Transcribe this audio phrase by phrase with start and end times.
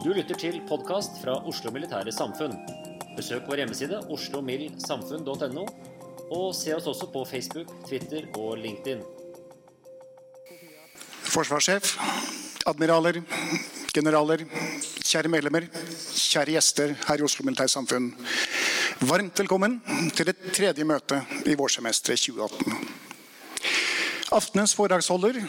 [0.00, 2.54] Du lytter til podkast fra Oslo Militære Samfunn.
[3.18, 5.64] Besøk vår hjemmeside oslomildsamfunn.no,
[6.32, 9.02] og se oss også på Facebook, Twitter og LinkedIn.
[11.34, 11.98] Forsvarssjef,
[12.72, 13.20] admiraler,
[13.92, 14.46] generaler,
[15.04, 18.14] kjære medlemmer, kjære gjester her i Oslo Militære Samfunn.
[19.04, 19.82] Varmt velkommen
[20.16, 22.88] til det tredje møtet i vårsemesteret 2018.
[24.32, 25.42] Aftenens foredragsholder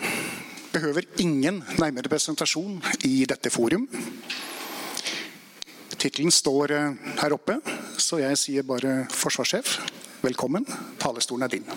[0.73, 3.87] behøver ingen nærmere presentasjon i dette forum.
[6.01, 7.59] Tittelen står eh, her oppe,
[8.01, 9.75] så jeg sier bare 'forsvarssjef'.
[10.23, 10.65] Velkommen.
[10.97, 11.67] Talestolen er din.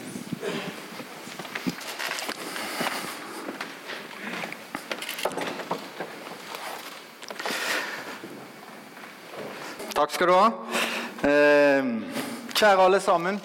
[9.93, 10.47] Takk skal du ha.
[11.21, 11.85] Eh,
[12.57, 13.41] kjære alle sammen.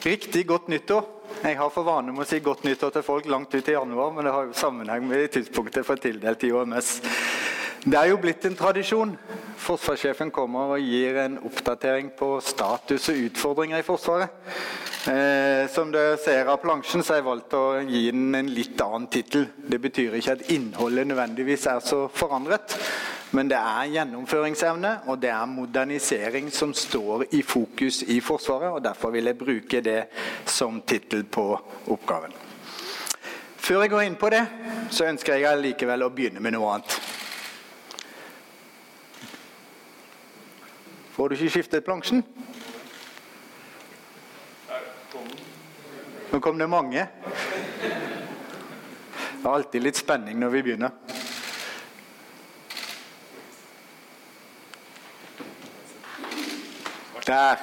[0.00, 1.04] Riktig godt nyttår.
[1.44, 4.16] Jeg har for vane med å si godt nyttår til folk langt ut i januar,
[4.16, 7.00] men det har jo sammenheng med tidspunktet for tildelt i OMS.
[7.84, 9.18] Det er jo blitt en tradisjon.
[9.60, 14.32] Forsvarssjefen kommer og gir en oppdatering på status og utfordringer i Forsvaret.
[15.08, 18.80] Eh, som dere ser av plansjen, så har jeg valgt å gi den en litt
[18.84, 19.46] annen tittel.
[19.56, 22.76] Det betyr ikke at innholdet nødvendigvis er så forandret,
[23.36, 28.72] men det er gjennomføringsevne og det er modernisering som står i fokus i Forsvaret.
[28.72, 30.00] og Derfor vil jeg bruke det
[30.44, 31.46] som tittel på
[31.86, 32.32] oppgaven.
[33.60, 34.44] Før jeg går inn på det,
[34.90, 37.09] så ønsker jeg likevel å begynne med noe annet.
[41.20, 42.22] Får du ikke skiftet plansjen?
[46.30, 47.02] Nå kom det mange.
[47.82, 50.94] Det er alltid litt spenning når vi begynner.
[57.28, 57.60] Der.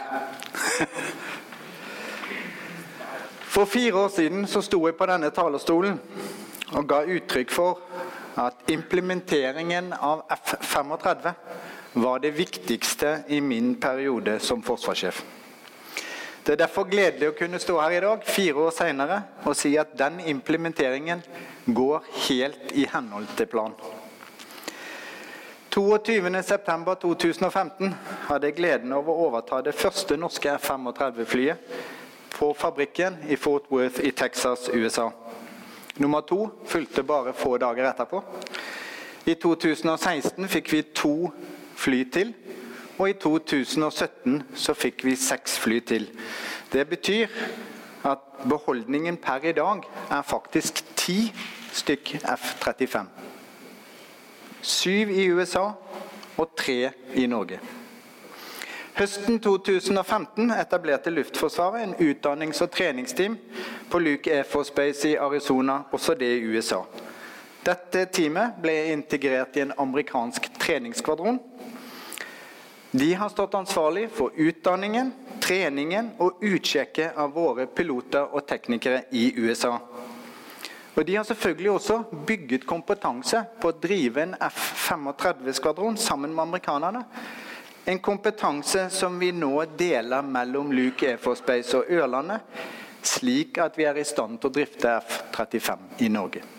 [3.58, 5.98] For fire år siden så sto jeg på denne talerstolen
[6.78, 7.82] og ga uttrykk for
[8.38, 11.34] at implementeringen av F-35
[11.94, 15.24] var det viktigste i min periode som forsvarssjef.
[16.44, 19.78] Det er derfor gledelig å kunne stå her i dag, fire år senere, og si
[19.78, 21.22] at den implementeringen
[21.66, 23.76] går helt i henhold til planen.
[25.78, 27.92] 22.9.2015
[28.30, 31.58] hadde jeg gleden av å overta det første norske F-35-flyet
[32.38, 35.12] på fabrikken i Fort Worth i Texas, USA.
[35.98, 38.24] Nummer to fulgte bare få dager etterpå.
[39.28, 41.32] I 2016 fikk vi to
[41.78, 42.34] fly til,
[42.98, 46.10] og i 2017 så fikk vi seks fly til.
[46.74, 47.28] Det betyr
[48.10, 51.20] at beholdningen per i dag er faktisk ti
[51.74, 53.06] stykk F-35.
[54.62, 55.70] Syv i USA
[56.38, 57.60] og tre i Norge.
[58.98, 63.38] Høsten 2015 etablerte Luftforsvaret en utdannings- og treningsteam
[63.92, 66.82] på Luke Air Force Base i Arizona, også det i USA.
[67.66, 71.38] Dette teamet ble integrert i en amerikansk treningsskvadron.
[72.92, 75.12] De har stått ansvarlig for utdanningen,
[75.44, 79.76] treningen og utsjekket av våre piloter og teknikere i USA.
[80.96, 87.04] Og De har selvfølgelig også bygget kompetanse på å drive en F-35-skvadron sammen med amerikanerne.
[87.86, 92.42] En kompetanse som vi nå deler mellom Luke Air Force Base og Ørlandet,
[93.06, 96.57] slik at vi er i stand til å drifte F-35 i Norge.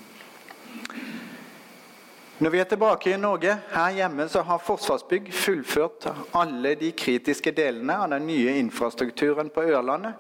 [2.39, 6.05] Når vi er tilbake i Norge, her hjemme, så har Forsvarsbygg fullført
[6.39, 10.15] alle de kritiske delene av den nye infrastrukturen på Ørlandet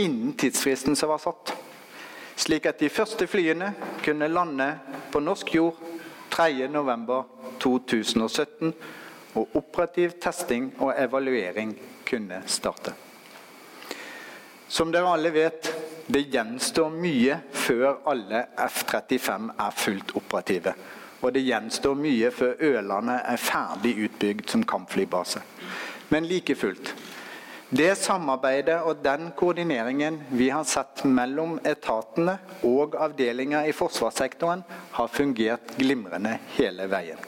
[0.00, 1.52] innen tidsfristen som var satt.
[2.40, 4.80] Slik at de første flyene kunne lande
[5.12, 5.76] på norsk jord
[6.32, 8.72] 3.11.2017,
[9.36, 12.92] og operativ testing og evaluering kunne starte.
[14.68, 15.74] Som dere alle vet,
[16.08, 20.74] det gjenstår mye før alle F-35 er fullt operative.
[21.22, 25.42] Og det gjenstår mye før Ørlandet er ferdig utbygd som kampflybase.
[26.10, 26.94] Men like fullt.
[27.72, 32.34] Det samarbeidet og den koordineringen vi har sett mellom etatene
[32.68, 34.60] og avdelinger i forsvarssektoren,
[34.92, 37.22] har fungert glimrende hele veien.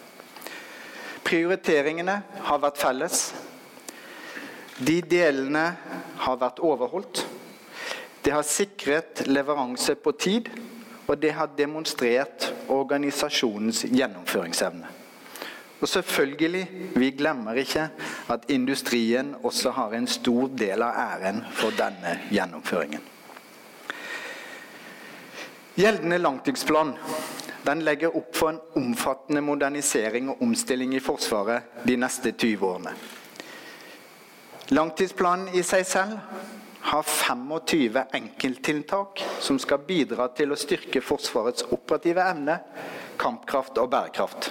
[1.24, 3.22] Prioriteringene har vært felles.
[4.76, 5.64] De delene
[6.26, 7.24] har vært overholdt.
[8.20, 10.52] Det har sikret leveranse på tid,
[11.06, 14.86] og det har demonstrert organisasjonens gjennomføringsevne.
[15.80, 17.88] Og selvfølgelig, vi glemmer ikke
[18.32, 23.02] at industrien også har en stor del av æren for denne gjennomføringen.
[25.76, 26.94] Gjeldende langtidsplan
[27.66, 32.92] den legger opp for en omfattende modernisering og omstilling i Forsvaret de neste 20 årene.
[34.70, 36.18] Langtidsplanen i seg selv
[36.84, 42.58] har 25 enkelttiltak som skal bidra til å styrke Forsvarets operative evne,
[43.16, 44.50] kampkraft og bærekraft.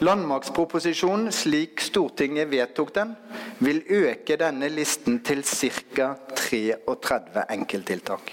[0.00, 3.12] Landmaktproposisjonen, slik Stortinget vedtok den,
[3.60, 6.08] vil øke denne listen til ca.
[6.34, 8.32] 33 enkelttiltak.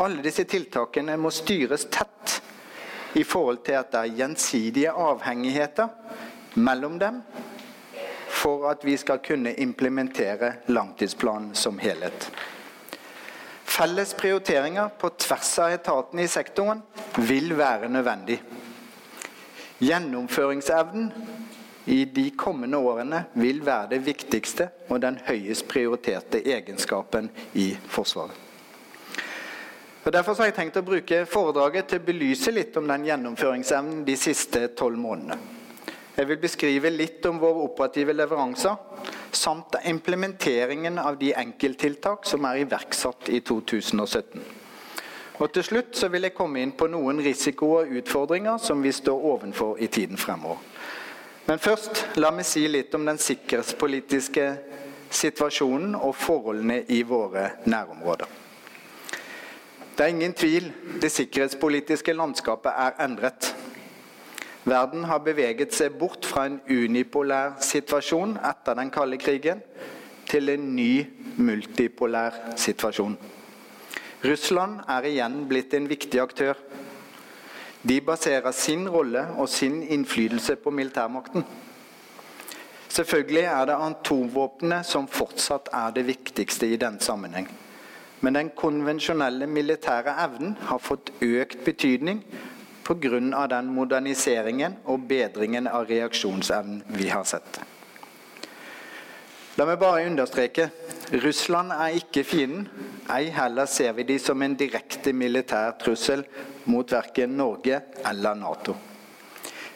[0.00, 2.40] Alle disse tiltakene må styres tett
[3.20, 5.92] i forhold til at det er gjensidige avhengigheter
[6.64, 7.20] mellom dem
[8.42, 12.30] for at vi skal kunne implementere langtidsplanen som helhet.
[13.64, 16.82] Felles prioriteringer på tvers av etatene i sektoren
[17.16, 18.40] vil være nødvendig.
[19.78, 21.12] Gjennomføringsevnen
[21.84, 28.36] i de kommende årene vil være det viktigste og den høyest prioriterte egenskapen i Forsvaret.
[30.02, 34.02] Og Derfor har jeg tenkt å bruke foredraget til å belyse litt om den gjennomføringsevnen
[34.06, 35.61] de siste tolv månedene.
[36.16, 38.74] Jeg vil beskrive litt om våre operative leveranser,
[39.32, 44.42] samt implementeringen av de enkelttiltak som er iverksatt i 2017.
[45.40, 48.92] Og Til slutt så vil jeg komme inn på noen risikoer og utfordringer som vi
[48.92, 50.60] står ovenfor i tiden fremover.
[51.48, 54.44] Men først, la meg si litt om den sikkerhetspolitiske
[55.10, 58.28] situasjonen og forholdene i våre nærområder.
[59.96, 60.70] Det er ingen tvil,
[61.02, 63.50] det sikkerhetspolitiske landskapet er endret.
[64.64, 69.62] Verden har beveget seg bort fra en unipolær situasjon etter den kalde krigen
[70.30, 71.02] til en ny
[71.42, 73.16] multipolær situasjon.
[74.22, 76.54] Russland er igjen blitt en viktig aktør.
[77.82, 81.42] De baserer sin rolle og sin innflytelse på militærmakten.
[82.92, 87.48] Selvfølgelig er det atomvåpenet som fortsatt er det viktigste i den sammenheng.
[88.20, 92.22] Men den konvensjonelle militære evnen har fått økt betydning
[92.84, 93.46] pga.
[93.48, 97.60] den moderniseringen og bedringen av reaksjonsevnen vi har sett.
[99.56, 100.70] La meg bare understreke
[101.20, 102.68] Russland er ikke fienden.
[103.12, 106.24] Ei heller ser vi de som en direkte militær trussel
[106.64, 108.74] mot verken Norge eller Nato.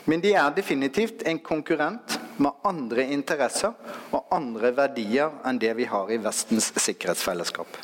[0.07, 3.75] Men de er definitivt en konkurrent med andre interesser
[4.15, 7.77] og andre verdier enn det vi har i Vestens sikkerhetsfellesskap.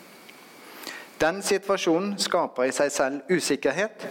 [1.20, 4.06] Den situasjonen skaper i seg selv usikkerhet,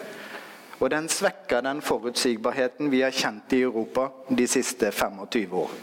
[0.82, 5.76] og den svekker den forutsigbarheten vi har kjent i Europa de siste 25 år.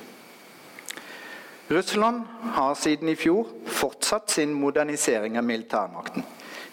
[1.69, 2.25] Russland
[2.57, 6.25] har siden i fjor fortsatt sin modernisering av militærmakten.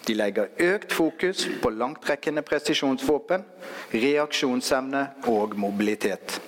[0.06, 3.44] De legger økt fokus på langtrekkende presisjonsvåpen,
[3.92, 6.40] reaksjonsevne og mobilitet.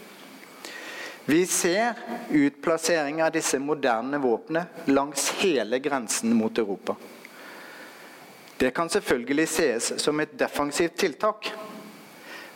[1.29, 1.99] Vi ser
[2.33, 6.97] utplassering av disse moderne våpnene langs hele grensen mot Europa.
[8.59, 11.53] Det kan selvfølgelig ses som et defensivt tiltak,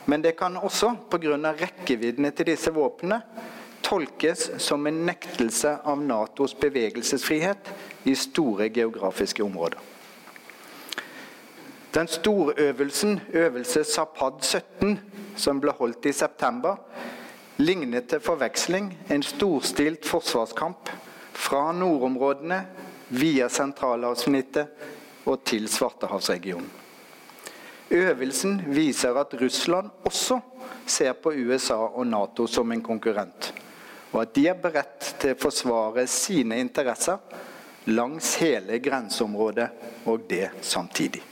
[0.05, 1.37] men det kan også, pga.
[1.61, 3.23] rekkeviddene til disse våpnene,
[3.83, 7.73] tolkes som en nektelse av Natos bevegelsesfrihet
[8.05, 9.79] i store geografiske områder.
[11.93, 14.99] Den storøvelsen, øvelse Zapad 17,
[15.37, 16.79] som ble holdt i september,
[17.61, 20.89] lignet til forveksling en storstilt forsvarskamp
[21.33, 22.63] fra nordområdene
[23.13, 26.82] via sentralavsnittet og til Svartehavsregionen.
[27.93, 30.41] Øvelsen viser at Russland også
[30.87, 33.53] ser på USA og Nato som en konkurrent,
[34.13, 37.21] og at de er beredt til å forsvare sine interesser
[37.93, 39.69] langs hele grenseområdet,
[40.07, 41.23] og det samtidig.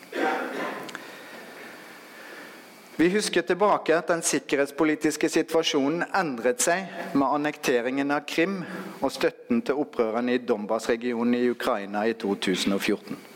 [3.00, 8.58] Vi husker tilbake at den sikkerhetspolitiske situasjonen endret seg med annekteringen av Krim
[9.00, 13.29] og støtten til opprørerne i Donbas-regionen i Ukraina i 2014.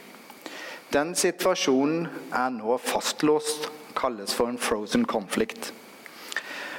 [0.95, 3.67] Den situasjonen er nå fastlåst,
[3.99, 5.73] kalles for en frozen conflict.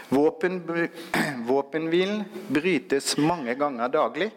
[0.08, 0.62] Våpen,
[1.50, 4.30] våpenhvilen brytes mange ganger daglig,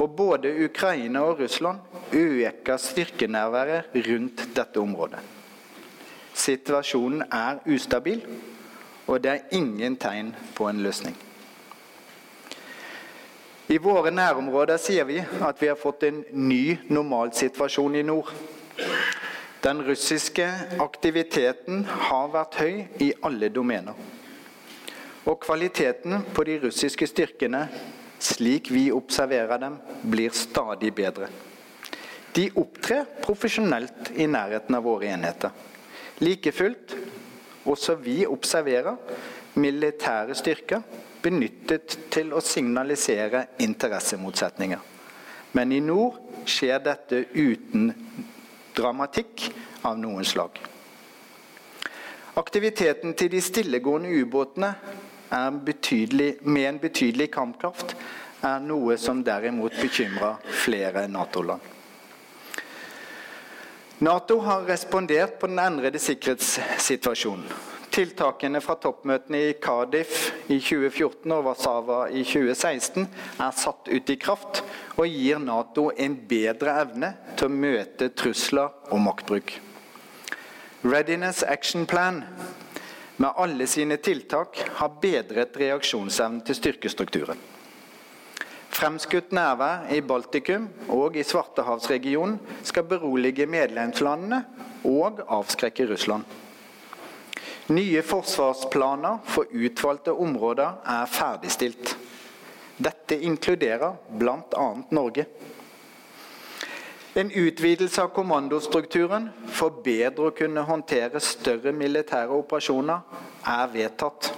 [0.00, 1.78] og både Ukraina og Russland
[2.12, 5.20] øker styrkenærværet rundt dette området.
[6.32, 8.24] Situasjonen er ustabil,
[9.06, 11.16] og det er ingen tegn på en løsning.
[13.68, 18.30] I våre nærområder sier vi at vi har fått en ny normalsituasjon i nord.
[19.66, 20.44] Den russiske
[20.78, 23.96] aktiviteten har vært høy i alle domener.
[25.26, 27.64] Og kvaliteten på de russiske styrkene,
[28.22, 31.26] slik vi observerer dem, blir stadig bedre.
[32.36, 35.50] De opptrer profesjonelt i nærheten av våre enheter.
[36.22, 36.94] Like fullt,
[37.66, 38.94] også vi observerer
[39.58, 40.86] militære styrker
[41.26, 44.78] benyttet til å signalisere interessemotsetninger.
[45.58, 47.90] Men i nord skjer dette uten
[48.76, 49.48] dramatikk
[49.88, 50.60] av noen slag.
[52.36, 54.74] Aktiviteten til de stillegående ubåtene
[55.30, 57.96] med en betydelig kampkraft
[58.44, 61.72] er noe som derimot bekymrer flere Nato-land.
[64.04, 67.48] Nato har respondert på den endrede sikkerhetssituasjonen.
[67.96, 73.06] Tiltakene fra toppmøtene i Cardiff i 2014 og Warszawa i 2016
[73.40, 74.60] er satt ut i kraft
[74.98, 79.54] og gir Nato en bedre evne til å møte trusler og maktbruk.
[80.84, 82.20] Readiness Action Plan
[83.16, 87.40] med alle sine tiltak har bedret reaksjonsevnen til styrkestrukturen.
[88.76, 94.44] Fremskutt nærvær i Baltikum og i Svartehavsregionen skal berolige medlemslandene
[94.84, 96.28] og avskrekke Russland.
[97.66, 101.96] Nye forsvarsplaner for utvalgte områder er ferdigstilt.
[102.78, 104.66] Dette inkluderer bl.a.
[104.90, 105.24] Norge.
[107.16, 113.00] En utvidelse av kommandostrukturen for bedre å kunne håndtere større militære operasjoner
[113.48, 114.30] er vedtatt.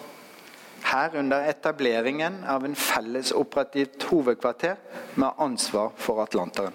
[0.88, 4.78] Herunder etableringen av en felles operativt hovedkvarter
[5.20, 6.72] med ansvar for Atlanteren.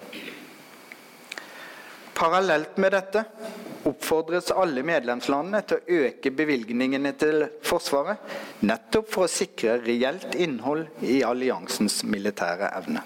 [2.14, 3.24] Parallelt med dette
[3.88, 8.20] oppfordres alle medlemslandene til å øke bevilgningene til Forsvaret,
[8.64, 13.04] nettopp for å sikre reelt innhold i alliansens militære evne.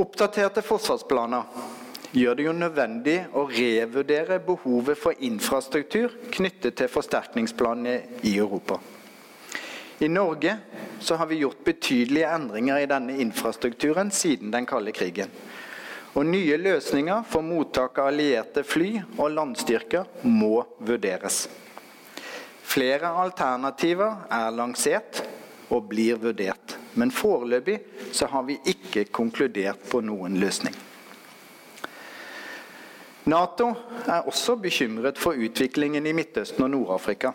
[0.00, 1.44] Oppdaterte forsvarsplaner
[2.14, 8.78] gjør det jo nødvendig å revurdere behovet for infrastruktur knyttet til forsterkningsplanene i Europa.
[10.02, 10.56] I Norge
[11.04, 15.30] har vi gjort betydelige endringer i denne infrastrukturen siden den kalde krigen.
[16.14, 21.48] Og nye løsninger for mottak av allierte fly og landstyrker må vurderes.
[22.64, 25.24] Flere alternativer er lansert
[25.74, 27.80] og blir vurdert, men foreløpig
[28.14, 30.74] så har vi ikke konkludert på noen løsning.
[33.24, 33.70] Nato
[34.04, 37.32] er også bekymret for utviklingen i Midtøsten og Nord-Afrika.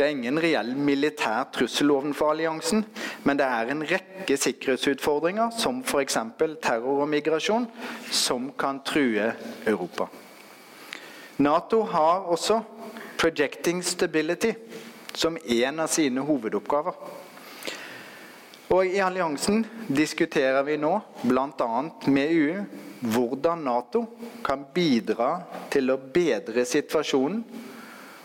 [0.00, 2.86] Det er ingen reell militær trussel overfor alliansen,
[3.28, 6.16] men det er en rekke sikkerhetsutfordringer, som f.eks.
[6.64, 7.66] terror og migrasjon,
[8.08, 9.26] som kan true
[9.68, 10.06] Europa.
[11.36, 12.62] Nato har også
[13.18, 14.54] 'projecting stability'
[15.14, 16.92] som en av sine hovedoppgaver.
[18.70, 21.82] Og I alliansen diskuterer vi nå, bl.a.
[22.06, 22.64] med EU,
[23.00, 24.06] hvordan Nato
[24.44, 27.44] kan bidra til å bedre situasjonen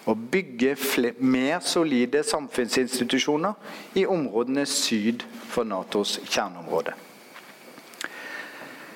[0.06, 0.76] å bygge
[1.20, 3.54] mer solide samfunnsinstitusjoner
[3.98, 6.94] i områdene syd for Natos kjerneområde.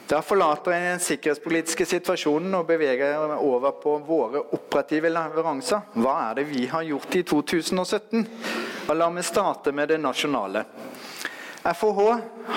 [0.10, 5.84] Da forlater jeg den sikkerhetspolitiske situasjonen og beveger over på våre operative leveranser.
[6.02, 8.24] Hva er det vi har gjort i 2017?
[8.90, 10.66] Og la meg starte med det nasjonale.
[11.62, 12.08] FHH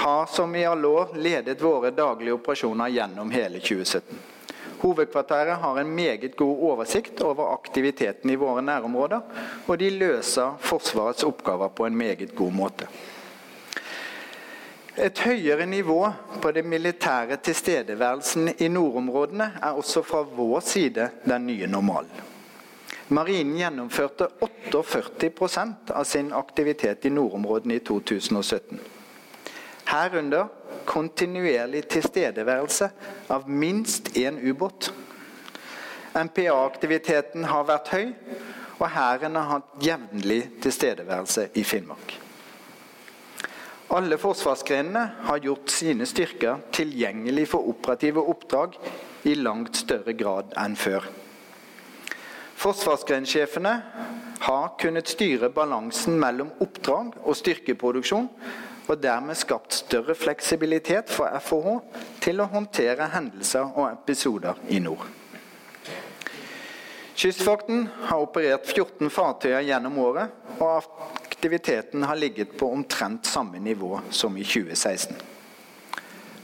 [0.05, 4.32] har som i alle år ledet våre daglige operasjoner gjennom hele 2017.
[4.83, 9.21] Hovedkvarteret har en meget god oversikt over aktiviteten i våre nærområder,
[9.67, 12.89] og de løser Forsvarets oppgaver på en meget god måte.
[14.99, 16.11] Et høyere nivå
[16.43, 22.29] på den militære tilstedeværelsen i nordområdene er også fra vår side den nye normalen.
[23.09, 28.81] Marinen gjennomførte 48% av sin aktivitet i nordområdene i 2017.
[29.89, 30.51] Herunder
[30.87, 32.91] kontinuerlig tilstedeværelse
[33.33, 34.93] av minst én ubåt.
[36.13, 38.11] MPA-aktiviteten har vært høy,
[38.83, 42.19] og Hæren har hatt jevnlig tilstedeværelse i Finnmark.
[43.93, 48.79] Alle forsvarsgrenene har gjort sine styrker tilgjengelig for operative oppdrag
[49.29, 51.05] i langt større grad enn før.
[52.63, 53.73] Forsvarsgrensjefene
[54.47, 58.29] har kunnet styre balansen mellom oppdrag og styrkeproduksjon,
[58.89, 61.67] og dermed skapt større fleksibilitet for FH
[62.25, 65.05] til å håndtere hendelser og episoder i nord.
[67.23, 70.89] Kystvakten har operert 14 fartøyer gjennom året, og
[71.21, 75.15] aktiviteten har ligget på omtrent samme nivå som i 2016.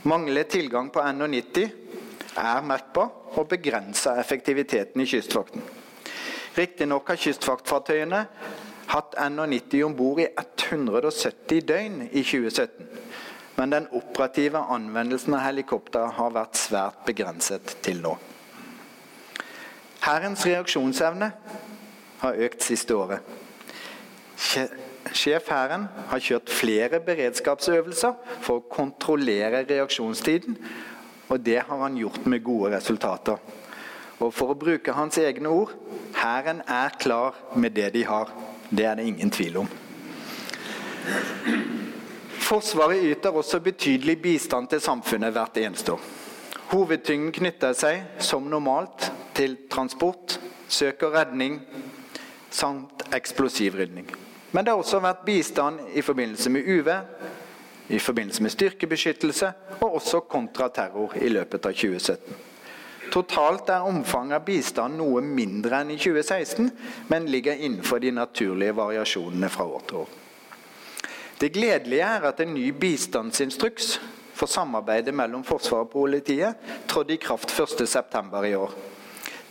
[0.03, 1.71] Manglende tilgang på NH90
[2.39, 5.65] er merkbar og begrenser effektiviteten i Kystvakten.
[6.59, 8.23] Riktignok har kystvaktfartøyene
[8.89, 12.87] hatt NH90 om bord i 170 døgn i 2017.
[13.59, 18.15] Men den operative anvendelsen av helikopter har vært svært begrenset til nå.
[20.05, 21.33] Hærens reaksjonsevne
[22.23, 23.21] har økt siste året.
[24.39, 28.15] Sjef Hæren har kjørt flere beredskapsøvelser
[28.45, 30.59] for å kontrollere reaksjonstiden,
[31.29, 33.41] og det har han gjort med gode resultater.
[34.19, 35.75] Og for å bruke hans egne ord
[36.19, 38.31] Hæren er klar med det de har.
[38.71, 39.69] Det er det ingen tvil om.
[42.49, 46.01] Forsvaret yter også betydelig bistand til samfunnet hvert eneste år.
[46.69, 51.61] Hovedtyngden knytter seg, som normalt, til transport, søk og redning
[52.51, 54.09] samt eksplosivrydning.
[54.53, 57.05] Men det har også vært bistand i forbindelse med uvær,
[57.89, 62.48] i forbindelse med styrkebeskyttelse og også kontraterror i løpet av 2017.
[63.13, 66.71] Totalt er omfanget av bistand noe mindre enn i 2016,
[67.09, 70.17] men ligger innenfor de naturlige variasjonene fra år til år.
[71.39, 74.01] Det gledelige er at en ny bistandsinstruks
[74.35, 76.55] for samarbeidet mellom Forsvaret og politiet
[76.91, 78.45] trådte i kraft 1.9.
[78.47, 78.75] i år.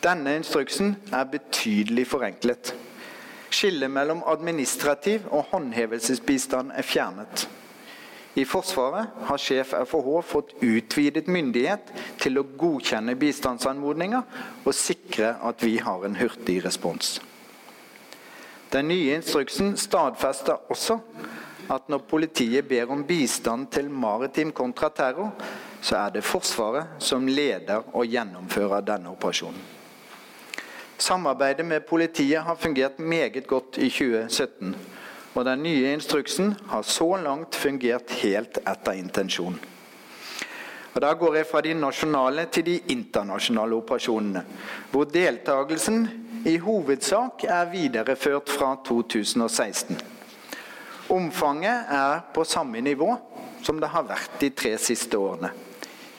[0.04, 2.76] Denne instruksen er betydelig forenklet.
[3.50, 7.48] Skillet mellom administrativ og håndhevelsesbistand er fjernet.
[8.38, 11.90] I Forsvaret har sjef FHH fått utvidet myndighet
[12.22, 17.16] til å godkjenne bistandsanmodninger og sikre at vi har en hurtig respons.
[18.70, 21.00] Den nye instruksen stadfester også
[21.74, 25.32] at når politiet ber om bistand til maritim kontraterror,
[25.82, 29.66] så er det Forsvaret som leder og gjennomfører denne operasjonen.
[30.98, 34.76] Samarbeidet med politiet har fungert meget godt i 2017
[35.38, 39.60] og den nye instruksen har så langt fungert helt etter intensjonen.
[40.96, 44.42] Og Da går jeg fra de nasjonale til de internasjonale operasjonene,
[44.90, 46.08] hvor deltakelsen
[46.50, 50.00] i hovedsak er videreført fra 2016.
[51.14, 53.14] Omfanget er på samme nivå
[53.62, 55.52] som det har vært de tre siste årene.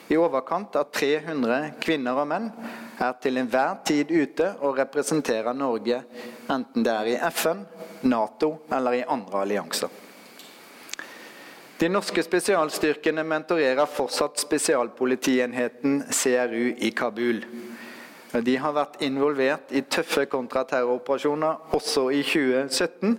[0.08, 2.46] I overkant av 300 kvinner og menn
[2.98, 6.02] er til enhver tid ute og representerer Norge,
[6.50, 7.64] enten det er i FN,
[8.08, 9.90] Nato eller i andre allianser.
[11.78, 17.44] De norske spesialstyrkene mentorerer fortsatt spesialpolitienheten CRU i Kabul.
[18.42, 23.14] De har vært involvert i tøffe kontraterroroperasjoner også i 2017,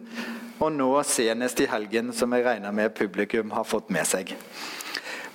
[0.60, 4.36] og nå senest i helgen, som jeg regner med publikum har fått med seg.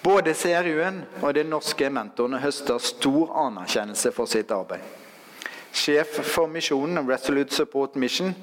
[0.05, 4.83] Både CRU-en og de norske mentorene høster stor anerkjennelse for sitt arbeid.
[5.75, 8.35] Sjef for misjonen Resolute Support Mission,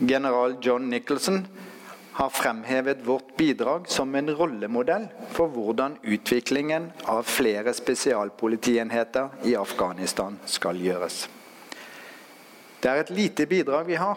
[0.00, 1.42] general John Nicholson,
[2.18, 10.38] har fremhevet vårt bidrag som en rollemodell for hvordan utviklingen av flere spesialpolitienheter i Afghanistan
[10.48, 11.28] skal gjøres.
[12.80, 14.16] Det er et lite bidrag vi har,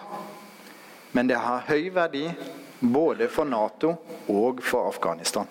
[1.12, 2.30] men det har høy verdi
[2.80, 3.92] både for Nato
[4.32, 5.46] og for Afghanistan.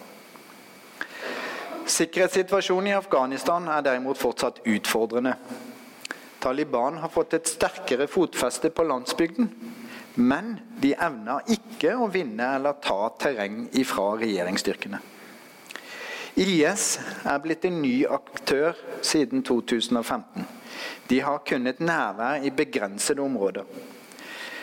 [1.86, 5.34] Sikkerhetssituasjonen i Afghanistan er derimot fortsatt utfordrende.
[6.40, 9.50] Taliban har fått et sterkere fotfeste på landsbygden,
[10.14, 15.00] men de evner ikke å vinne eller ta terreng ifra regjeringsstyrkene.
[16.40, 16.86] IS
[17.28, 20.46] er blitt en ny aktør siden 2015.
[21.10, 23.66] De har kunnet nærvær i begrensede områder.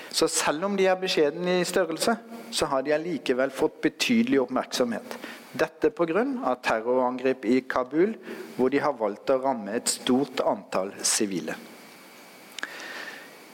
[0.09, 2.15] Så selv om de er beskjedne i størrelse,
[2.51, 5.17] så har de allikevel fått betydelig oppmerksomhet.
[5.57, 6.55] Dette pga.
[6.61, 8.13] terrorangrep i Kabul,
[8.57, 11.55] hvor de har valgt å ramme et stort antall sivile.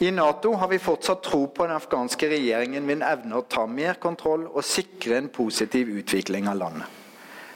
[0.03, 3.95] I Nato har vi fortsatt tro på den afghanske regjeringen vil evne å ta mer
[4.03, 6.99] kontroll og sikre en positiv utvikling av landet.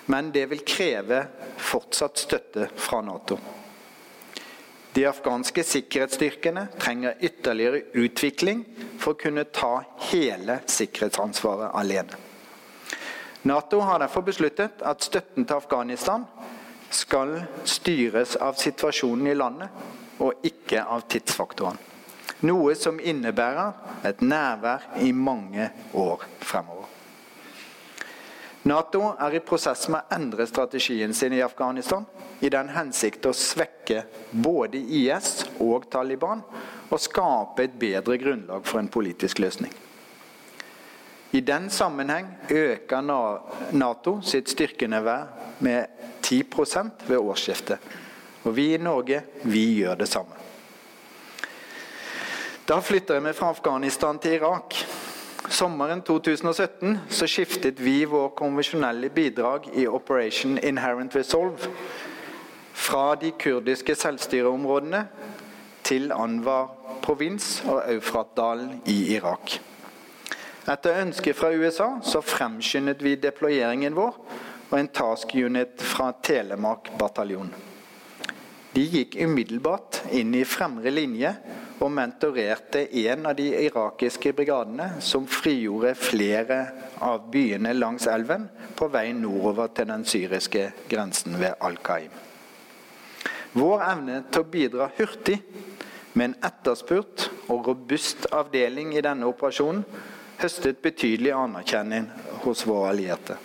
[0.08, 1.26] Men det vil kreve
[1.60, 3.40] fortsatt støtte fra Nato.
[4.94, 8.64] De afghanske sikkerhetsstyrkene trenger ytterligere utvikling
[9.02, 12.27] for å kunne ta hele sikkerhetsansvaret alene.
[13.48, 16.26] Nato har derfor besluttet at støtten til Afghanistan
[16.92, 19.70] skal styres av situasjonen i landet,
[20.20, 21.80] og ikke av tidsfaktoren.
[22.44, 26.92] Noe som innebærer et nærvær i mange år fremover.
[28.68, 32.04] Nato er i prosess med å endre strategien sin i Afghanistan
[32.44, 34.04] i den hensikt å svekke
[34.44, 36.44] både IS og Taliban
[36.90, 39.72] og skape et bedre grunnlag for en politisk løsning.
[41.32, 43.02] I den sammenheng øker
[43.72, 45.18] Nato sitt styrkenivå
[45.60, 45.86] med
[46.24, 47.78] 10% ved årsskiftet.
[48.44, 50.36] Og vi i Norge, vi gjør det samme.
[52.68, 54.76] Da flytter vi fra Afghanistan til Irak.
[55.50, 61.72] Sommeren 2017 så skiftet vi vår konvensjonelle bidrag i Operation Inherent Resolve
[62.74, 65.08] fra de kurdiske selvstyreområdene
[65.84, 66.68] til Anwar
[67.02, 69.60] provins og Eufratdalen i Irak.
[70.68, 74.18] Etter ønske fra USA så fremskyndet vi deployeringen vår
[74.68, 77.54] og en task unit fra Telemark bataljon.
[78.74, 81.32] De gikk umiddelbart inn i fremre linje
[81.80, 86.60] og mentorerte en av de irakiske brigadene som frigjorde flere
[87.06, 92.12] av byene langs elven på vei nordover til den syriske grensen ved Al-Qaim.
[93.58, 95.40] Vår evne til å bidra hurtig
[96.14, 99.86] med en etterspurt og robust avdeling i denne operasjonen
[100.42, 102.10] høstet betydelig anerkjenning
[102.44, 103.36] hos våre allierte.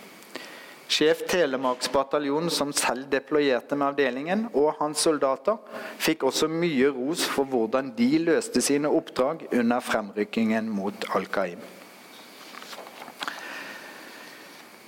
[0.93, 5.57] Sjef Telemarks bataljon, som selv deployerte med avdelingen, og hans soldater,
[5.97, 11.59] fikk også mye ros for hvordan de løste sine oppdrag under fremrykkingen mot Al Qaim.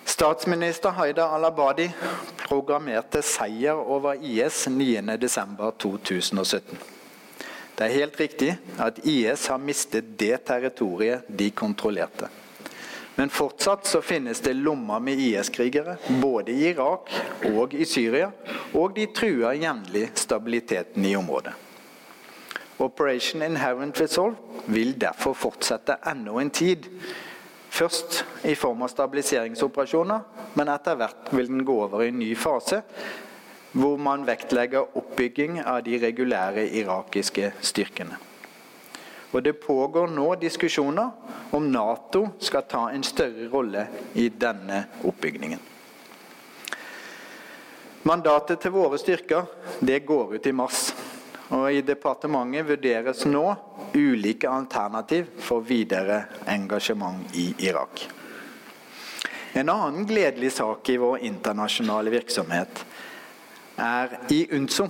[0.05, 1.89] Statsminister Haida al-Abadi
[2.45, 6.94] programmerte seier over IS 9.12.2017.
[7.75, 12.29] Det er helt riktig at IS har mistet det territoriet de kontrollerte.
[13.15, 17.11] Men fortsatt så finnes det lommer med IS-krigere, både i Irak
[17.51, 18.31] og i Syria,
[18.75, 21.53] og de truer jevnlig stabiliteten i området.
[22.77, 24.35] Operation Inherent Resolve
[24.67, 26.89] vil derfor fortsette enda en tid.
[27.69, 30.19] Først i form av stabiliseringsoperasjoner,
[30.55, 32.81] men etter hvert vil den gå over i en ny fase,
[33.75, 38.17] hvor man vektlegger oppbygging av de regulære irakiske styrkene.
[39.35, 41.11] Og Det pågår nå diskusjoner
[41.51, 45.59] om Nato skal ta en større rolle i denne oppbyggingen.
[48.07, 49.49] Mandatet til våre styrker
[49.81, 50.93] det går ut i mars.
[51.49, 53.55] og I departementet vurderes nå
[53.93, 58.07] ulike alternativ for videre engasjement i Irak.
[59.53, 62.85] En annen gledelig sak i vår internasjonale virksomhet
[63.77, 64.87] er i UNSO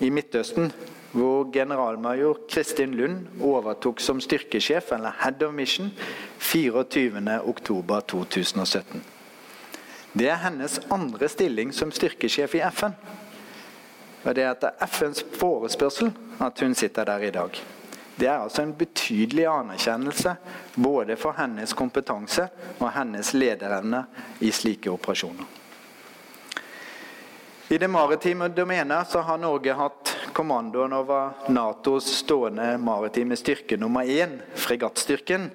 [0.00, 0.72] i Midtøsten
[1.12, 5.92] hvor generalmajor Kristin Lund overtok som styrkesjef, eller Head of Mission,
[6.40, 8.98] 24.10.2017.
[10.12, 12.92] Det er hennes andre stilling som styrkesjef i FN.
[14.24, 17.50] Og Det er etter FNs forespørsel at hun sitter der i dag.
[18.18, 20.36] Det er altså en betydelig anerkjennelse
[20.74, 22.48] både for hennes kompetanse
[22.80, 24.04] og hennes lederevne
[24.40, 25.57] i slike operasjoner.
[27.70, 34.08] I det maritime domenet så har Norge hatt kommandoen over Natos stående maritime styrke nummer
[34.08, 35.50] én, fregattstyrken.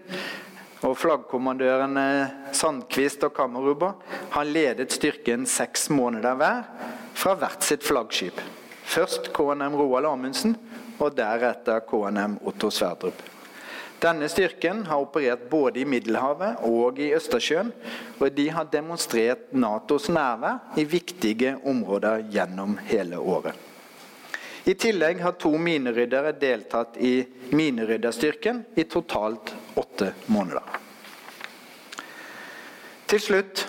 [0.86, 2.06] Og Flaggkommandørene
[2.54, 3.96] Sandquist og Kammeruba
[4.36, 6.64] har ledet styrken seks måneder hver
[7.18, 8.38] fra hvert sitt flaggskip.
[8.86, 10.54] Først KNM Roald Amundsen,
[11.02, 13.33] og deretter KNM Otto Sverdrup.
[14.04, 17.70] Denne styrken har operert både i Middelhavet og i Østersjøen,
[18.20, 23.56] og de har demonstrert Natos nærvær i viktige områder gjennom hele året.
[24.68, 27.16] I tillegg har to mineryddere deltatt i
[27.56, 30.68] minerydderstyrken i totalt åtte måneder.
[33.08, 33.66] Til slutt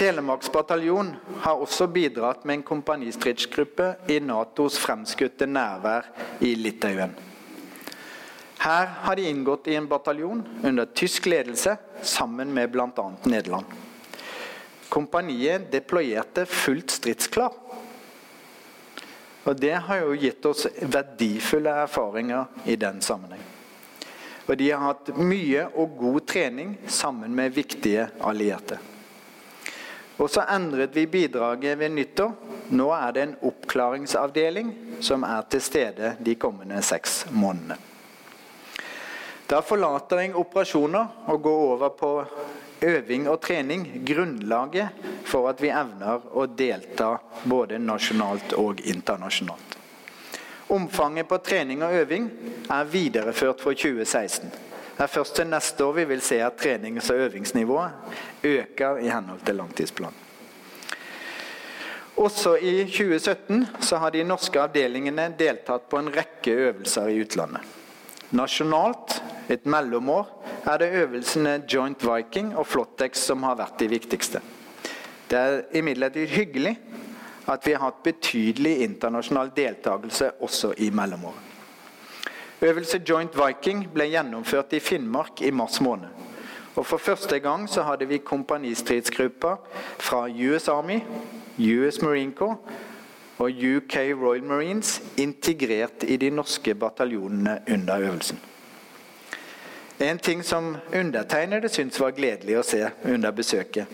[0.00, 1.10] Telemarks bataljon
[1.44, 6.08] har også bidratt med en kompanistridsgruppe i Natos fremskutte nærvær
[6.40, 7.12] i Litauen.
[8.60, 13.06] Her har de inngått i en bataljon under tysk ledelse sammen med bl.a.
[13.24, 13.64] Nederland.
[14.88, 17.54] Kompaniet deployerte fullt stridsklar
[19.44, 23.42] og Det har jo gitt oss verdifulle erfaringer i den sammenheng.
[24.46, 28.78] Og De har hatt mye og god trening sammen med viktige allierte.
[30.20, 32.32] Og Så endret vi bidraget ved nyttår.
[32.70, 37.89] Nå er det en oppklaringsavdeling som er til stede de kommende seks månedene.
[39.50, 42.10] Da forlater jeg operasjoner og går over på
[42.86, 47.16] øving og trening grunnlaget for at vi evner å delta
[47.50, 49.74] både nasjonalt og internasjonalt.
[50.70, 52.28] Omfanget på trening og øving
[52.70, 54.52] er videreført for 2016.
[54.94, 59.10] Det er først til neste år vi vil se at trenings- og øvingsnivået øker i
[59.10, 60.26] henhold til langtidsplanen.
[62.20, 67.64] Også i 2017 så har de norske avdelingene deltatt på en rekke øvelser i utlandet.
[68.30, 70.28] Nasjonalt, et mellomår,
[70.66, 74.40] er det øvelsene Joint Viking og Flottex som har vært de viktigste.
[75.30, 76.76] Det er imidlertid hyggelig
[77.50, 81.46] at vi har hatt betydelig internasjonal deltakelse også i mellomåret.
[82.62, 86.08] Øvelse Joint Viking ble gjennomført i Finnmark i mars måned.
[86.76, 89.56] Og For første gang så hadde vi kompanistridsgrupper
[89.98, 91.00] fra US Army,
[91.58, 92.60] US Marine Corps
[93.38, 98.38] og UK Royal Marines integrert i de norske bataljonene under øvelsen.
[100.00, 103.84] En ting som undertegnede syntes var gledelig å se under besøket,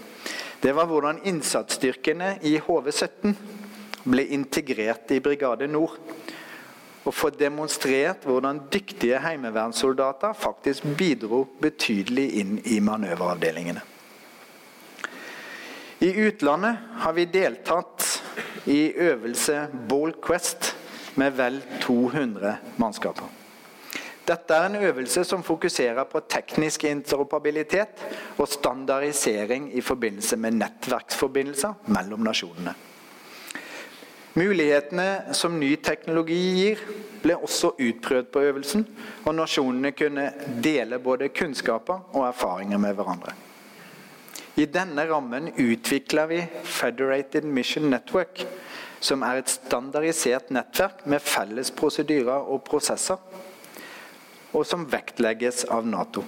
[0.62, 3.34] det var hvordan innsatsstyrkene i HV-17
[4.06, 5.98] ble integrert i Brigade Nord.
[7.06, 13.82] Og få demonstrert hvordan dyktige heimevernssoldater faktisk bidro betydelig inn i manøveravdelingene.
[16.02, 18.06] I utlandet har vi deltatt
[18.66, 20.74] i øvelse Ball Quest
[21.18, 23.35] med vel 200 mannskaper.
[24.26, 28.02] Dette er en øvelse som fokuserer på teknisk interoperabilitet
[28.38, 32.74] og standardisering i forbindelse med nettverksforbindelser mellom nasjonene.
[34.36, 36.82] Mulighetene som ny teknologi gir,
[37.22, 38.82] ble også utprøvd på øvelsen,
[39.24, 40.26] og nasjonene kunne
[40.62, 43.32] dele både kunnskaper og erfaringer med hverandre.
[44.56, 48.44] I denne rammen utvikler vi Federated Mission Network,
[49.00, 53.20] som er et standardisert nettverk med felles prosedyrer og prosesser
[54.56, 56.24] og som vektlegges av Nato.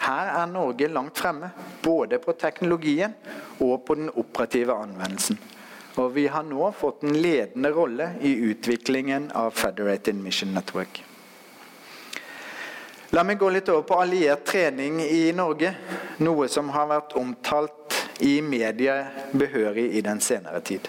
[0.00, 1.50] Her er Norge langt fremme,
[1.82, 3.12] både på teknologien
[3.60, 5.36] og på den operative anvendelsen.
[6.00, 11.02] Og vi har nå fått en ledende rolle i utviklingen av Federated Mission Network.
[13.10, 15.74] La meg gå litt over på alliert trening i Norge,
[16.24, 19.02] noe som har vært omtalt i media
[19.32, 20.88] behørig i den senere tid.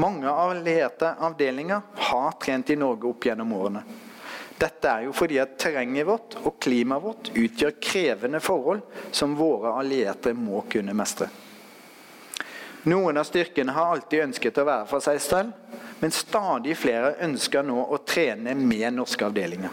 [0.00, 3.84] Mange allierte avdelinger har trent i Norge opp gjennom årene.
[4.58, 9.74] Dette er jo fordi at terrenget vårt og klimaet vårt utgjør krevende forhold som våre
[9.80, 11.28] allierte må kunne mestre.
[12.84, 15.52] Noen av styrkene har alltid ønsket å være for seg selv,
[16.02, 19.72] men stadig flere ønsker nå å trene med norske avdelinger.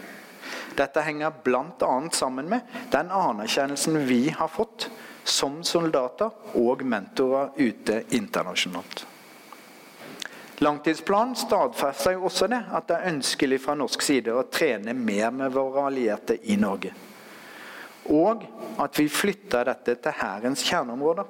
[0.76, 1.92] Dette henger bl.a.
[2.16, 4.88] sammen med den anerkjennelsen vi har fått
[5.24, 9.04] som soldater og mentorer ute internasjonalt.
[10.62, 15.32] Langtidsplanen stadfester jo også det, at det er ønskelig fra norsk side å trene mer
[15.34, 16.92] med våre allierte i Norge.
[18.14, 18.44] Og
[18.82, 21.26] at vi flytter dette til Hærens kjerneområder.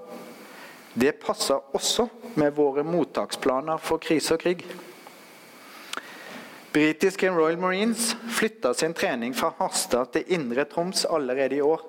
[0.92, 4.66] Det passer også med våre mottaksplaner for krise og krig.
[6.72, 11.80] Britiske Royal Marines flytta sin trening fra Harstad til Indre Troms allerede i år.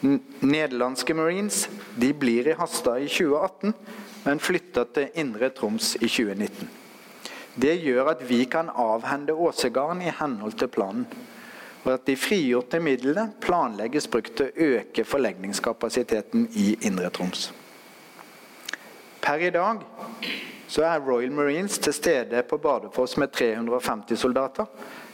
[0.00, 1.64] Nederlandske Marines
[1.98, 3.72] de blir i Hasta i 2018,
[4.24, 6.68] men flytta til Indre Troms i 2019.
[7.58, 11.06] Det gjør at vi kan avhende Åsegarden i henhold til planen.
[11.84, 17.48] Og at de frigjorte midlene planlegges brukt til å øke forlegningskapasiteten i Indre Troms.
[19.22, 19.82] Per i dag
[20.68, 24.68] så er Royal Marines til stede på Bardufoss med 350 soldater,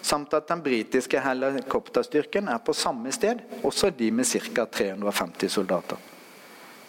[0.05, 4.65] samt at den britiske helikopterstyrken er på samme sted, også de med ca.
[4.65, 5.97] 350 soldater.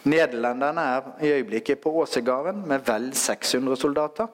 [0.06, 4.26] Nederlenderne er i øyeblikket på Åsegarden med vel 600 soldater,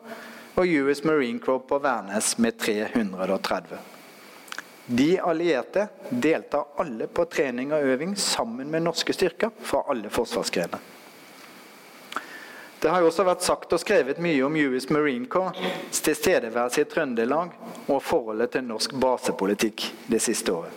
[0.56, 3.78] og US Marine Corps på Værnes med 330.
[4.86, 10.91] De allierte deltar alle på trening og øving sammen med norske styrker fra alle forsvarsgrener.
[12.82, 17.52] Det har også vært sagt og skrevet mye om US Marine Corps' tilstedeværelse i Trøndelag
[17.86, 20.74] og forholdet til norsk basepolitikk det siste året.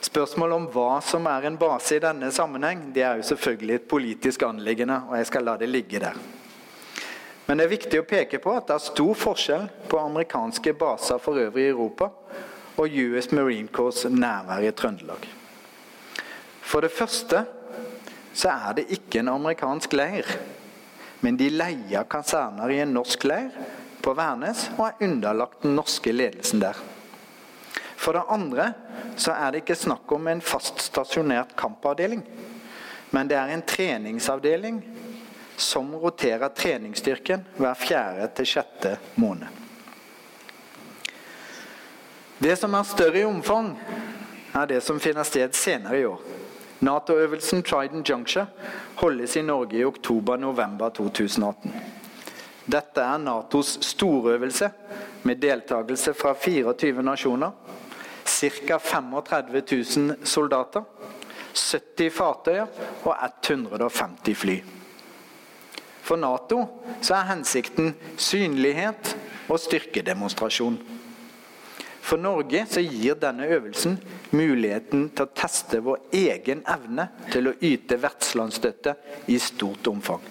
[0.00, 3.86] Spørsmålet om hva som er en base i denne sammenheng, det er jo selvfølgelig et
[3.90, 6.16] politisk anliggende, og jeg skal la det ligge der.
[7.44, 11.20] Men det er viktig å peke på at det er stor forskjell på amerikanske baser
[11.20, 12.08] for øvrig i Europa
[12.80, 15.28] og US Marine Corps nærvær i Trøndelag.
[16.64, 17.44] For det første
[18.32, 20.38] så er det ikke en amerikansk leir,
[21.20, 23.50] men de leier kaserner i en norsk leir
[24.02, 26.78] på Værnes og er underlagt den norske ledelsen der.
[27.98, 28.72] For det andre
[29.18, 32.22] så er det ikke snakk om en fast stasjonert kampavdeling.
[33.10, 34.82] Men det er en treningsavdeling
[35.58, 39.48] som roterer treningsstyrken hver fjerde til sjette måned.
[42.38, 43.72] Det som er større i omfang,
[44.54, 46.22] er det som finner sted senere i år.
[46.80, 48.46] Nato-øvelsen Trident Juncture
[48.96, 51.74] holdes i Norge i oktober-november 2018.
[52.72, 54.70] Dette er Natos storøvelse
[55.22, 57.50] med deltakelse fra 24 nasjoner
[58.28, 58.78] ca.
[58.78, 59.62] 35
[59.96, 60.82] 000 soldater,
[61.54, 62.66] 70 fartøyer
[63.04, 64.58] og 150 fly.
[66.02, 66.60] For Nato
[67.10, 69.16] er hensikten synlighet
[69.48, 70.78] og styrkedemonstrasjon.
[72.08, 73.98] For Norge så gir denne øvelsen
[74.32, 78.94] muligheten til å teste vår egen evne til å yte vertslandsstøtte
[79.28, 80.22] i stort omfang.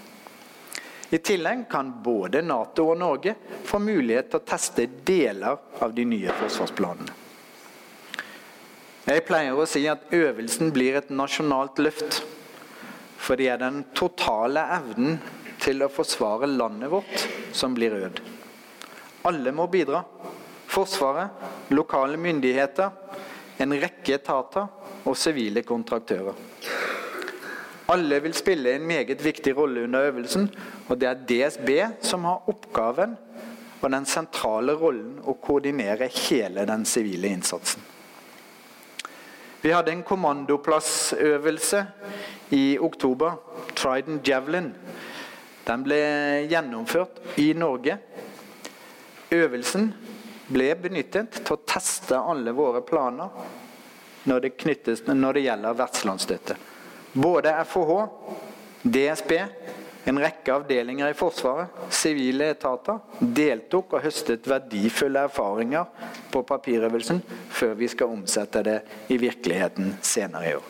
[1.14, 3.36] I tillegg kan både Nato og Norge
[3.70, 7.14] få mulighet til å teste deler av de nye forsvarsplanene.
[9.08, 12.24] Jeg pleier å si at øvelsen blir et nasjonalt løft.
[13.22, 15.22] For det er den totale evnen
[15.62, 18.20] til å forsvare landet vårt som blir øvd.
[19.30, 20.02] Alle må bidra.
[20.68, 21.30] Forsvaret,
[21.70, 22.90] lokale myndigheter,
[23.58, 24.68] en rekke etater
[25.08, 26.36] og sivile kontraktører.
[27.88, 30.50] Alle vil spille en meget viktig rolle under øvelsen,
[30.90, 31.70] og det er DSB
[32.04, 33.16] som har oppgaven
[33.82, 37.84] og den sentrale rollen å koordinere hele den sivile innsatsen.
[39.62, 41.86] Vi hadde en kommandoplassøvelse
[42.56, 43.38] i oktober,
[43.76, 44.70] Trident Javelin.
[45.68, 45.98] Den ble
[46.50, 47.98] gjennomført i Norge.
[49.34, 49.90] Øvelsen
[50.48, 53.30] ble benyttet til å teste alle våre planer
[54.28, 56.58] når det, knyttes, når det gjelder vertslandsstøtte.
[57.18, 57.98] Både FHH,
[58.84, 59.34] DSB
[60.08, 65.90] en rekke avdelinger i Forsvaret, sivile etater, deltok og høstet verdifulle erfaringer
[66.32, 67.20] på papirøvelsen
[67.52, 68.78] før vi skal omsette det
[69.12, 70.70] i virkeligheten senere i år.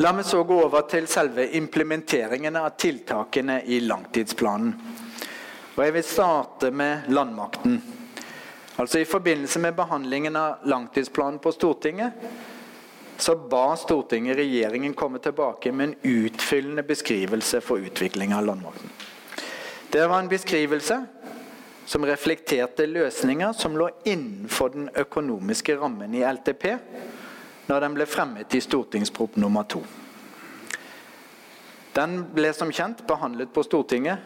[0.00, 4.76] La meg så gå over til selve implementeringen av tiltakene i langtidsplanen.
[5.74, 7.80] Og Jeg vil starte med landmakten.
[8.78, 12.14] Altså I forbindelse med behandlingen av langtidsplanen på Stortinget
[13.18, 18.90] så ba Stortinget regjeringen komme tilbake med en utfyllende beskrivelse for utvikling av landmakten.
[19.90, 21.00] Det var en beskrivelse
[21.90, 26.76] som reflekterte løsninger som lå innenfor den økonomiske rammen i LTP,
[27.68, 29.82] når den ble fremmet i stortingsprop nummer to.
[31.98, 34.18] Den ble som kjent behandlet på Stortinget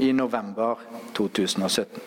[0.00, 0.76] i november
[1.14, 2.00] 2017.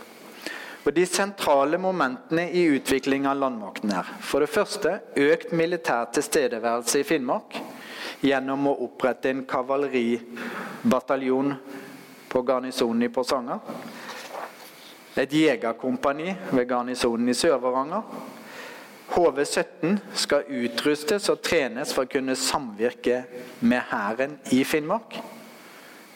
[0.87, 6.99] Og De sentrale momentene i utvikling av landmakten er for det første økt militær tilstedeværelse
[7.01, 7.55] i Finnmark
[8.25, 11.53] gjennom å opprette en kavaleribataljon
[12.29, 13.59] på garnisonen i Porsanger.
[15.19, 18.01] Et jegerkompani ved garnisonen i Sør-Varanger
[19.19, 23.23] HV-17 skal utrustes og trenes for å kunne samvirke
[23.59, 25.19] med Hæren i Finnmark.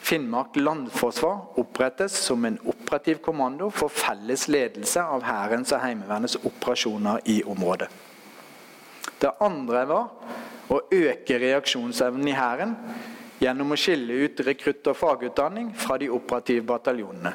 [0.04, 7.22] Finnmark landforsvar opprettes som en operativ kommando for felles ledelse av Hærens og Heimevernets operasjoner
[7.32, 7.88] i området.
[9.20, 10.10] Det andre var
[10.72, 12.76] å øke reaksjonsevnen i Hæren
[13.40, 17.32] gjennom å skille ut rekrutt- og fagutdanning fra de operative bataljonene.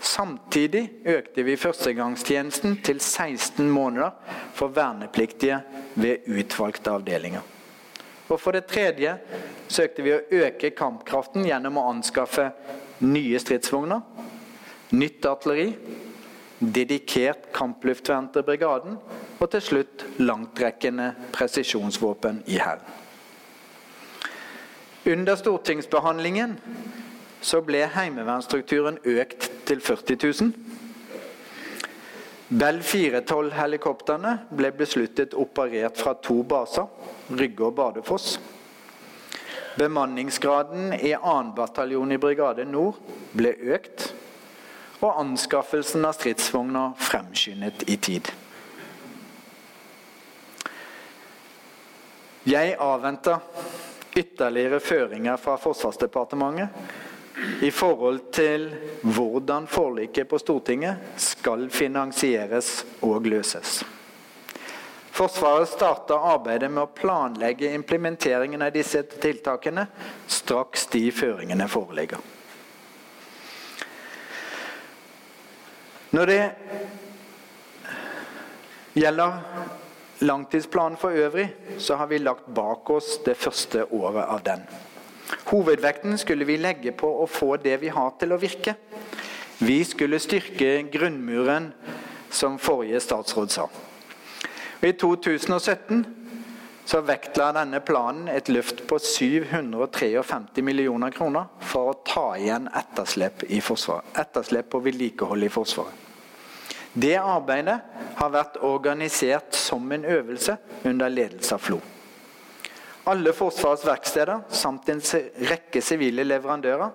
[0.00, 4.10] Samtidig økte vi førstegangstjenesten til 16 måneder
[4.54, 5.60] for vernepliktige
[5.94, 7.40] ved utvalgte avdelinger.
[8.28, 9.16] Og For det tredje
[9.68, 12.50] søkte vi å øke kampkraften gjennom å anskaffe
[13.06, 14.02] nye stridsvogner,
[14.96, 15.70] nytt artilleri,
[16.58, 18.96] dedikert kampluftvern til brigaden
[19.38, 22.86] og til slutt langtrekkende presisjonsvåpen i Hæren.
[25.06, 26.56] Under stortingsbehandlingen
[27.46, 30.50] så ble heimevernstrukturen økt til 40 000.
[32.46, 36.86] Bell 412-helikoptrene ble besluttet operert fra to baser,
[37.30, 38.36] Rygge og Bardufoss.
[39.76, 41.34] Bemanningsgraden i 2.
[41.56, 42.98] bataljon i Brigade Nord
[43.36, 44.10] ble økt,
[45.04, 48.30] og anskaffelsen av stridsvogner fremskyndet i tid.
[52.46, 53.42] Jeg avventer
[54.16, 56.70] ytterligere føringer fra Forsvarsdepartementet
[57.60, 58.70] i forhold til
[59.02, 63.82] hvordan forliket på Stortinget skal finansieres og løses.
[65.16, 69.86] Forsvaret starta arbeidet med å planlegge implementeringen av disse tiltakene
[70.28, 72.20] straks de føringene foreligger.
[76.16, 76.42] Når det
[78.96, 79.40] gjelder
[80.24, 84.68] langtidsplanen for øvrig, så har vi lagt bak oss det første året av den.
[85.50, 88.76] Hovedvekten skulle vi legge på å få det vi har til å virke.
[89.58, 91.72] Vi skulle styrke grunnmuren,
[92.30, 93.68] som forrige statsråd sa.
[94.84, 96.04] I 2017
[96.86, 103.46] så vektla denne planen et løft på 753 millioner kroner for å ta igjen etterslep,
[103.48, 106.04] i etterslep på vedlikehold i Forsvaret.
[106.92, 107.80] Det arbeidet
[108.16, 111.80] har vært organisert som en øvelse under ledelse av FLO.
[113.06, 115.02] Alle Forsvarets verksteder samt en
[115.46, 116.90] rekke sivile leverandører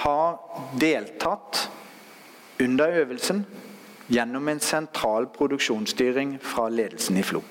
[0.00, 0.38] har
[0.80, 1.66] deltatt
[2.62, 3.44] under øvelsen
[4.12, 7.42] gjennom en sentral produksjonsstyring fra ledelsen i FLO.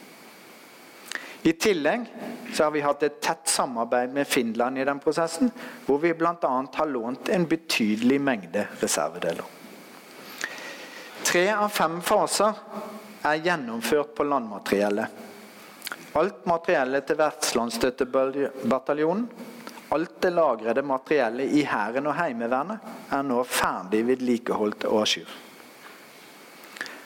[1.41, 2.05] I tillegg
[2.53, 5.49] så har vi hatt et tett samarbeid med Finland i den prosessen,
[5.85, 6.51] hvor vi bl.a.
[6.73, 9.45] har lånt en betydelig mengde reservedeler.
[11.25, 12.57] Tre av fem faser
[13.25, 15.21] er gjennomført på landmateriellet.
[16.13, 19.29] Alt materiellet til Vertslandsstøttebataljonen,
[19.91, 22.77] alt det lagrede materiellet i Hæren og Heimevernet,
[23.11, 25.31] er nå ferdig vedlikeholdt og à jour.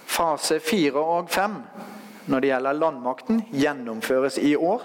[0.05, 1.61] Fase fire og fem
[2.25, 4.81] når det gjelder landmakten, gjennomføres i år.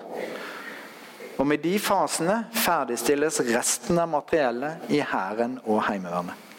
[1.38, 6.49] Og med de fasene ferdigstilles resten av materiellet i Hæren og Heimevernet.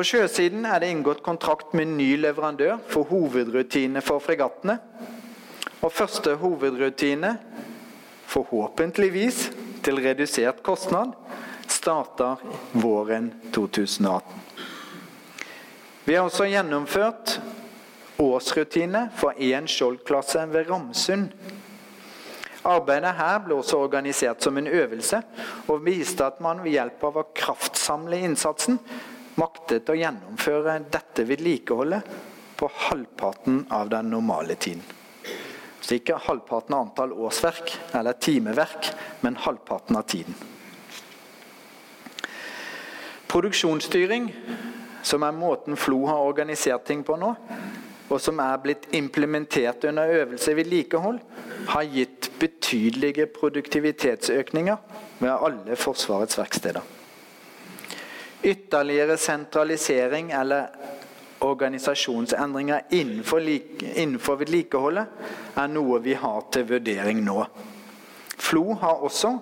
[0.00, 4.78] På sjøsiden er det inngått kontrakt med ny leverandør for hovedrutine for fregattene.
[5.84, 7.34] Og første hovedrutine,
[8.32, 9.42] forhåpentligvis
[9.84, 11.12] til redusert kostnad,
[11.68, 12.40] starter
[12.72, 14.40] våren 2018.
[16.08, 17.36] Vi har også gjennomført
[18.16, 21.28] årsrutine for én skjoldklasse ved Ramsund.
[22.64, 25.20] Arbeidet her ble også organisert som en øvelse,
[25.68, 28.80] og viste at man ved hjelp av å kraftsamle innsatsen
[29.40, 32.16] maktet å gjennomføre dette vedlikeholdet
[32.60, 34.84] på halvparten av den normale tiden.
[35.80, 38.90] Så ikke halvparten av antall årsverk eller timeverk,
[39.24, 40.36] men halvparten av tiden.
[43.30, 44.28] Produksjonsstyring
[45.02, 47.32] som er måten FLO har organisert ting på nå,
[48.10, 51.20] og som er blitt implementert under øvelse vedlikehold,
[51.70, 54.76] har gitt betydelige produktivitetsøkninger
[55.20, 56.99] ved alle Forsvarets verksteder.
[58.42, 60.70] Ytterligere sentralisering eller
[61.40, 63.40] organisasjonsendringer innenfor,
[63.94, 65.06] innenfor vedlikeholdet
[65.56, 67.44] er noe vi har til vurdering nå.
[68.40, 69.34] FLO har også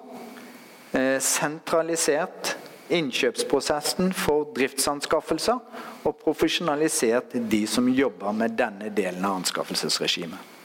[0.93, 2.57] eh, sentralisert
[2.89, 5.59] innkjøpsprosessen for driftsanskaffelser
[6.09, 10.58] og profesjonalisert de som jobber med denne delen av anskaffelsesregimet.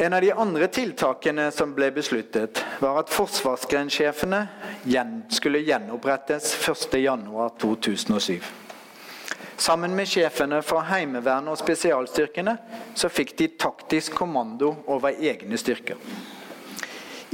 [0.00, 4.38] En av de andre tiltakene som ble besluttet, var at forsvarsgrensjefene
[5.28, 8.38] skulle gjenopprettes 1.1.2007.
[9.60, 12.54] Sammen med sjefene fra Heimevernet og spesialstyrkene
[12.96, 16.00] så fikk de taktisk kommando over egne styrker.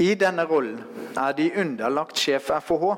[0.02, 0.82] I denne rollen
[1.14, 2.88] er de underlagt sjef FOH,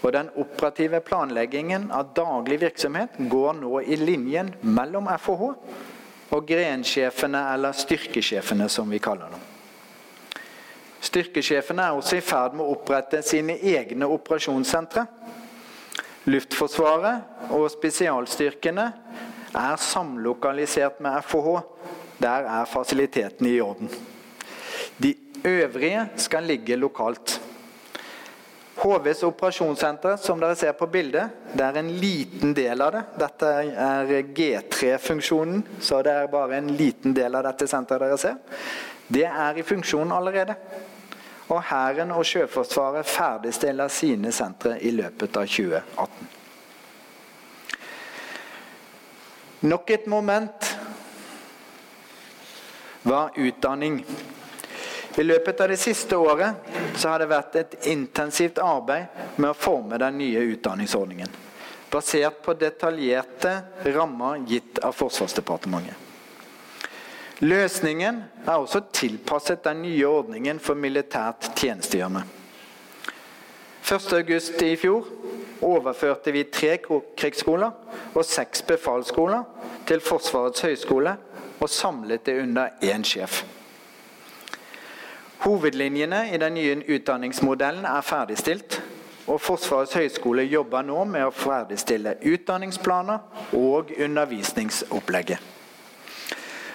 [0.00, 5.54] og den operative planleggingen av daglig virksomhet går nå i linjen mellom FOH
[6.30, 9.46] og grensjefene, eller styrkesjefene, som vi kaller dem.
[11.00, 15.06] Styrkesjefene er også i ferd med å opprette sine egne operasjonssentre.
[16.28, 18.86] Luftforsvaret og spesialstyrkene
[19.56, 21.54] er samlokalisert med FHH.
[22.20, 23.88] Der er fasilitetene i orden.
[25.00, 25.14] De
[25.48, 27.38] øvrige skal ligge lokalt.
[28.80, 33.02] HVs operasjonssenter, som dere ser på bildet, det er en liten del av det.
[33.20, 38.38] Dette er G3-funksjonen, så det er bare en liten del av dette senteret dere ser.
[39.10, 40.56] Det er i funksjon allerede.
[41.50, 46.36] Og Hæren og Sjøforsvaret ferdigstiller sine sentre i løpet av 2018.
[49.68, 50.70] Nok et moment
[53.02, 54.00] var utdanning.
[55.18, 56.54] I løpet av det siste året
[56.96, 61.32] så har det vært et intensivt arbeid med å forme den nye utdanningsordningen.
[61.90, 63.56] Basert på detaljerte
[63.90, 66.06] rammer gitt av Forsvarsdepartementet.
[67.40, 72.26] Løsningen er også tilpasset den nye ordningen for militært tjenestegjørende.
[73.90, 75.08] 1.8 i fjor
[75.64, 77.72] overførte vi tre krigsskoler
[78.12, 79.48] og seks befalsskoler
[79.88, 81.16] til Forsvarets høgskole
[81.58, 83.42] og samlet det under én sjef.
[85.40, 88.82] Hovedlinjene i den nye utdanningsmodellen er ferdigstilt,
[89.30, 95.38] og Forsvarets høgskole jobber nå med å ferdigstille utdanningsplaner og undervisningsopplegget.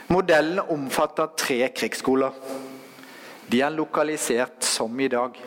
[0.10, 2.34] Modellen omfatter tre krigsskoler.
[3.52, 5.38] De er lokalisert som i dag.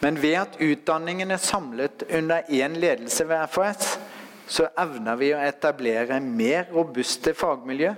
[0.00, 3.98] Men ved at utdanningen er samlet under én ledelse ved FHS,
[4.46, 7.92] så evner vi å etablere mer robuste fagmiljø,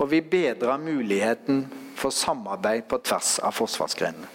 [0.00, 1.64] og vi bedrer muligheten
[2.04, 4.28] for samarbeid på tvers av forsvarsgrenene.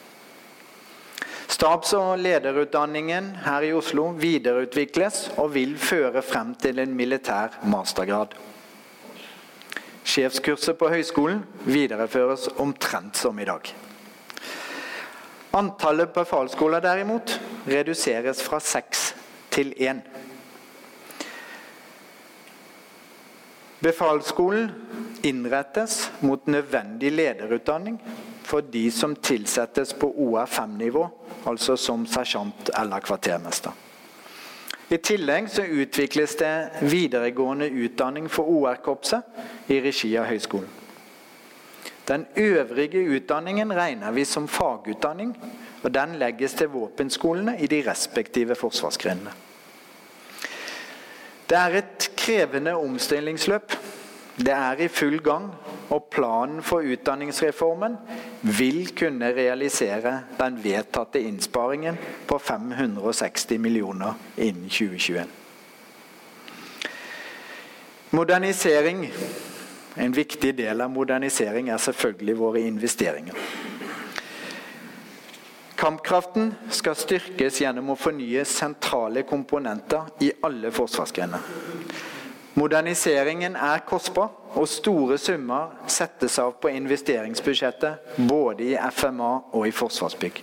[1.50, 8.36] Stabs- og lederutdanningen her i Oslo videreutvikles og vil føre frem til en militær mastergrad.
[10.10, 13.74] Sjefskurset på høyskolen videreføres omtrent som i dag.
[15.58, 17.34] Antallet befalsskoler derimot
[17.70, 19.12] reduseres fra seks
[19.54, 20.02] til én.
[23.80, 24.72] Befalsskolen
[25.24, 28.00] innrettes mot nødvendig lederutdanning
[28.44, 31.08] for de som tilsettes på OR5-nivå,
[31.48, 33.72] altså som sersjant eller kvartermester.
[34.90, 40.70] I tillegg så utvikles det videregående utdanning for OR-korpset i regi av høyskolen.
[42.10, 45.36] Den øvrige utdanningen regner vi som fagutdanning,
[45.84, 49.32] og den legges til våpenskolene i de respektive forsvarsgrenene.
[51.50, 53.74] Det er et krevende omstillingsløp.
[54.38, 55.50] Det er i full gang,
[55.90, 57.98] og planen for utdanningsreformen
[58.42, 61.98] vil kunne realisere den vedtatte innsparingen
[62.28, 65.26] på 560 millioner innen 2021.
[68.12, 69.10] Modernisering.
[69.98, 73.36] En viktig del av modernisering er selvfølgelig våre investeringer.
[75.80, 81.46] Kampkraften skal styrkes gjennom å fornye sentrale komponenter i alle forsvarsgrener.
[82.60, 89.72] Moderniseringen er kostbar, og store summer settes av på investeringsbudsjettet både i FMA og i
[89.72, 90.42] Forsvarsbygg.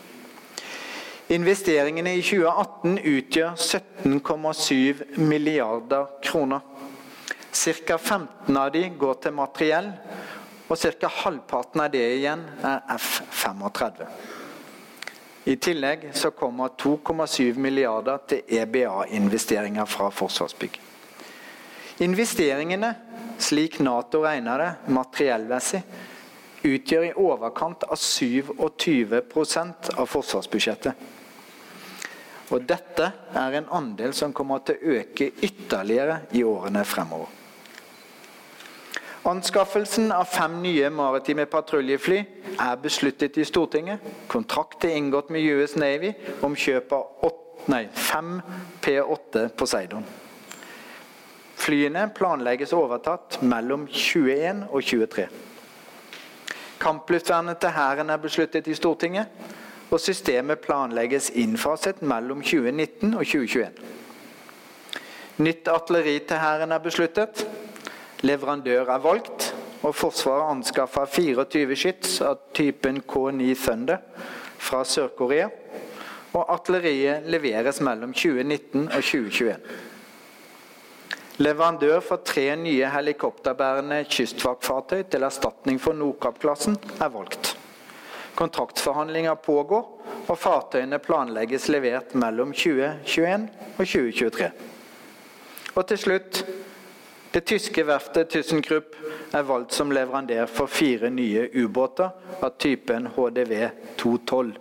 [1.36, 6.64] Investeringene i 2018 utgjør 17,7 milliarder kroner.
[7.50, 7.98] Ca.
[7.98, 9.92] 15 av de går til materiell,
[10.70, 11.12] og ca.
[11.20, 14.06] halvparten av det igjen er F-35.
[15.46, 20.80] I tillegg så kommer 2,7 milliarder til EBA-investeringer fra Forsvarsbygg.
[22.02, 22.90] Investeringene,
[23.38, 25.84] slik Nato regner det materiellmessig,
[26.66, 29.22] utgjør i overkant av 27
[29.94, 31.06] av forsvarsbudsjettet.
[32.50, 37.45] Og dette er en andel som kommer til å øke ytterligere i årene fremover.
[39.26, 42.20] Anskaffelsen av fem nye maritime patruljefly
[42.62, 44.04] er besluttet i Stortinget.
[44.30, 46.12] Kontrakt er inngått med US Navy
[46.46, 47.32] om kjøp av
[47.66, 48.36] nei, fem
[48.84, 50.06] P8 Poseidon.
[51.58, 55.26] Flyene planlegges overtatt mellom 21 og 23.
[56.78, 59.26] Kampluftvernet til Hæren er besluttet i Stortinget,
[59.90, 63.74] og systemet planlegges innfaset mellom 2019 og 2021.
[65.42, 67.46] Nytt artilleri til Hæren er besluttet.
[68.26, 69.52] Leverandør er valgt,
[69.84, 74.00] og Forsvaret anskaffa 24 skyts av typen K9 Thunder
[74.58, 75.50] fra Sør-Korea.
[76.34, 79.54] Og artilleriet leveres mellom 2019 og 2021.
[81.44, 87.52] Leverandør for tre nye helikopterbærende kystvaktfartøy til erstatning for Nordkapp-klassen er valgt.
[88.36, 89.84] Kontraktsforhandlinger pågår,
[90.26, 94.50] og fartøyene planlegges levert mellom 2021 og 2023.
[95.76, 96.42] Og til slutt
[97.34, 98.96] det tyske verftet ThyssenKrupp
[99.34, 103.52] er valgt som leverandør for fire nye ubåter av typen HDV
[104.00, 104.54] 212.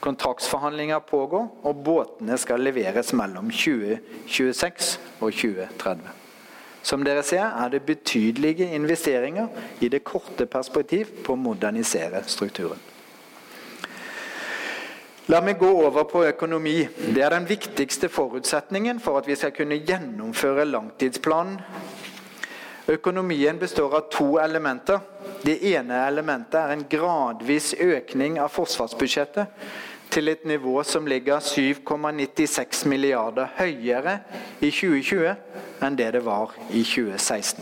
[0.00, 6.12] Kontraktsforhandlinger pågår, og båtene skal leveres mellom 2026 og 2030.
[6.82, 9.48] Som dere ser er det betydelige investeringer
[9.80, 12.78] i det korte perspektiv på å modernisere strukturen.
[15.28, 16.86] La meg gå over på økonomi.
[17.12, 21.58] Det er den viktigste forutsetningen for at vi skal kunne gjennomføre langtidsplanen.
[22.88, 25.02] Økonomien består av to elementer.
[25.42, 29.68] Det ene elementet er en gradvis økning av forsvarsbudsjettet
[30.08, 34.22] til et nivå som ligger 7,96 milliarder høyere
[34.64, 37.60] i 2020 enn det det var i 2016.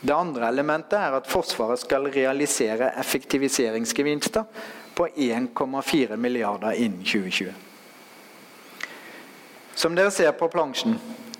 [0.00, 4.48] Det andre elementet er at Forsvaret skal realisere effektiviseringsgevinster
[4.96, 7.52] på 1,4 milliarder innen 2020.
[9.74, 10.96] Som dere ser på plansjen,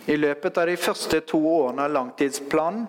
[0.06, 2.84] i løpet av de første to årene av langtidsplanen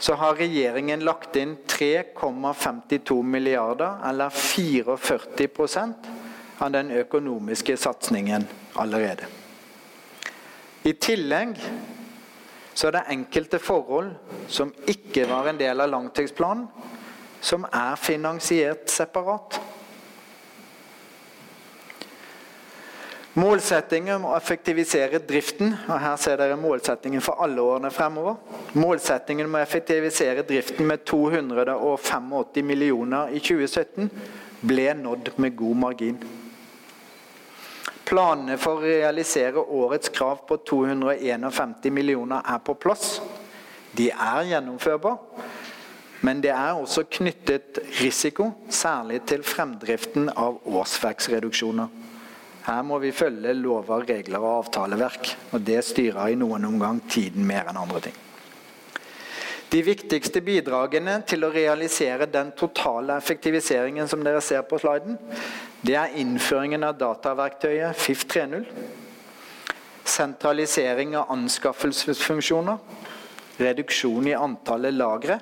[0.00, 6.08] så har regjeringen lagt inn 3,52 milliarder, eller 44%
[6.58, 8.46] av den økonomiske satsingen
[8.80, 9.28] allerede.
[10.88, 11.52] I tillegg
[12.72, 14.14] så er det enkelte forhold
[14.48, 16.64] som ikke var en del av langtidsplanen,
[17.40, 19.60] som er finansiert separat.
[23.38, 28.40] Målsettingen om å effektivisere driften, og her ser dere målsettingen for alle årene fremover.
[28.74, 34.10] Målsettingen om å effektivisere driften med 285 millioner i 2017
[34.66, 36.18] ble nådd med god margin.
[38.10, 43.20] Planene for å realisere årets krav på 251 millioner er på plass.
[43.94, 45.46] De er gjennomførbare,
[46.20, 51.88] men det er også knyttet risiko, særlig til fremdriften av årsverksreduksjoner.
[52.66, 57.46] Her må vi følge lover, regler og avtaleverk, og det styrer i noen omgang tiden
[57.48, 58.18] mer enn andre ting.
[59.70, 65.16] De viktigste bidragene til å realisere den totale effektiviseringen som dere ser på sliden,
[65.86, 68.66] det er innføringen av dataverktøyet FIF 3.0,
[70.04, 72.82] sentralisering av anskaffelsesfunksjoner,
[73.62, 75.38] reduksjon i antallet lagre,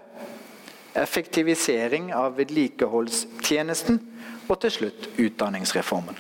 [1.03, 4.01] effektivisering av vedlikeholdstjenesten
[4.49, 6.17] og til slutt utdanningsreformen.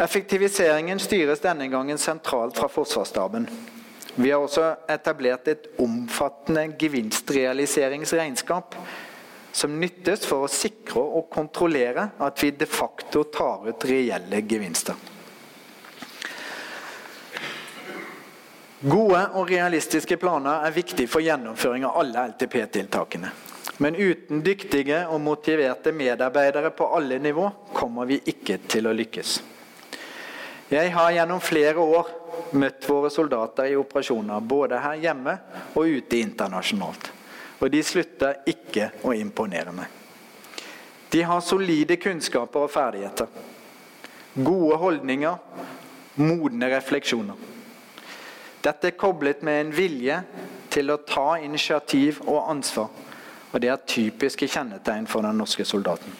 [0.00, 3.48] Effektiviseringen styres denne gangen sentralt fra Forsvarsstaben.
[4.14, 8.74] Vi har også etablert et omfattende gevinstrealiseringsregnskap
[9.52, 14.94] som nyttes for å sikre og kontrollere at vi de facto tar ut reelle gevinster.
[18.80, 23.28] Gode og realistiske planer er viktig for gjennomføring av alle LTP-tiltakene.
[23.84, 29.34] Men uten dyktige og motiverte medarbeidere på alle nivå kommer vi ikke til å lykkes.
[30.72, 32.08] Jeg har gjennom flere år
[32.56, 35.36] møtt våre soldater i operasjoner, både her hjemme
[35.74, 37.12] og ute internasjonalt.
[37.60, 39.92] Og de slutter ikke å imponere meg.
[41.12, 43.28] De har solide kunnskaper og ferdigheter.
[44.40, 45.36] Gode holdninger,
[46.16, 47.49] modne refleksjoner.
[48.60, 50.16] Dette er koblet med en vilje
[50.70, 52.90] til å ta initiativ og ansvar.
[53.50, 56.12] Og det er typiske kjennetegn for den norske soldaten.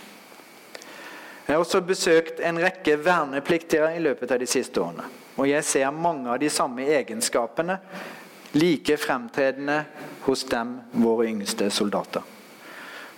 [1.46, 5.06] Jeg har også besøkt en rekke vernepliktige i løpet av de siste årene.
[5.36, 7.78] Og jeg ser mange av de samme egenskapene
[8.52, 9.84] like fremtredende
[10.26, 12.22] hos dem, våre yngste soldater.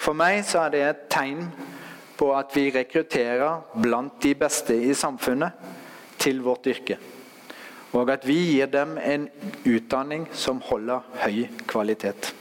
[0.03, 1.47] For meg så er det et tegn
[2.19, 6.99] på at vi rekrutterer blant de beste i samfunnet til vårt yrke.
[7.93, 9.27] Og at vi gir dem en
[9.69, 12.33] utdanning som holder høy kvalitet.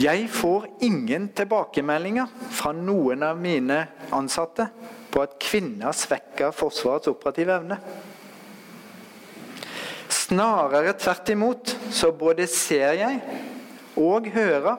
[0.00, 3.82] Jeg får ingen tilbakemeldinger fra noen av mine
[4.16, 4.70] ansatte
[5.12, 7.76] på at kvinner svekker Forsvarets operative evne.
[10.10, 13.20] Snarere tvert imot så både ser jeg
[14.00, 14.78] og hører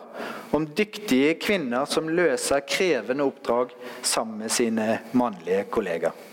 [0.56, 6.31] om dyktige kvinner som løser krevende oppdrag sammen med sine mannlige kollegaer.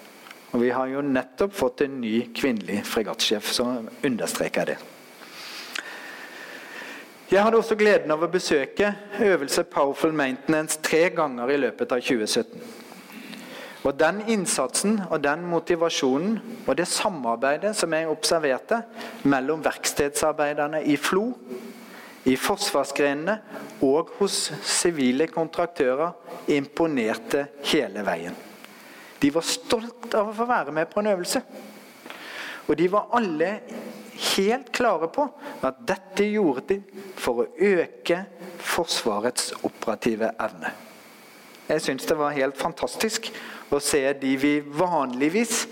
[0.53, 4.79] Og Vi har jo nettopp fått en ny kvinnelig fregattsjef som understreker det.
[7.29, 12.01] Jeg hadde også gleden av å besøke øvelse Powerful Maintenance tre ganger i løpet av
[12.01, 12.63] 2017.
[13.85, 18.81] Og Den innsatsen og den motivasjonen og det samarbeidet som jeg observerte
[19.29, 21.35] mellom verkstedsarbeiderne i FLO,
[22.25, 23.39] i forsvarsgrenene
[23.85, 26.17] og hos sivile kontraktører,
[26.49, 28.48] imponerte hele veien.
[29.19, 31.43] De var stolt av å få være med på en øvelse.
[32.69, 33.53] Og de var alle
[34.37, 35.25] helt klare på
[35.65, 36.81] at dette gjorde de
[37.19, 38.25] for å øke
[38.59, 40.73] Forsvarets operative evne.
[41.69, 43.29] Jeg syns det var helt fantastisk
[43.71, 45.67] å se de vi vanligvis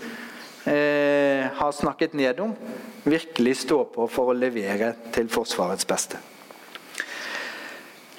[0.69, 2.53] eh, har snakket ned om,
[3.03, 6.21] virkelig stå på for å levere til Forsvarets beste.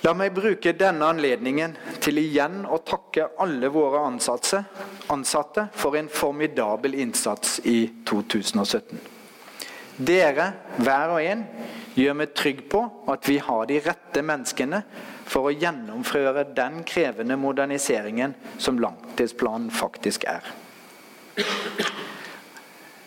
[0.07, 4.61] La meg bruke denne anledningen til igjen å takke alle våre ansatte,
[5.11, 9.01] ansatte for en formidabel innsats i 2017.
[9.99, 11.43] Dere, hver og en,
[11.99, 14.85] gjør meg trygg på at vi har de rette menneskene
[15.29, 20.47] for å gjennomføre den krevende moderniseringen som langtidsplanen faktisk er.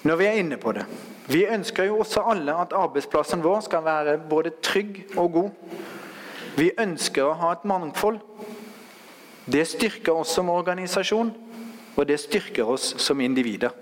[0.04, 0.86] Når vi er inne på det
[1.30, 5.52] Vi ønsker jo også alle at arbeidsplassen vår skal være både trygg og god.
[6.58, 8.20] Vi ønsker å ha et mangfold.
[9.46, 11.32] Det styrker oss som organisasjon,
[11.96, 13.74] og det styrker oss som individer.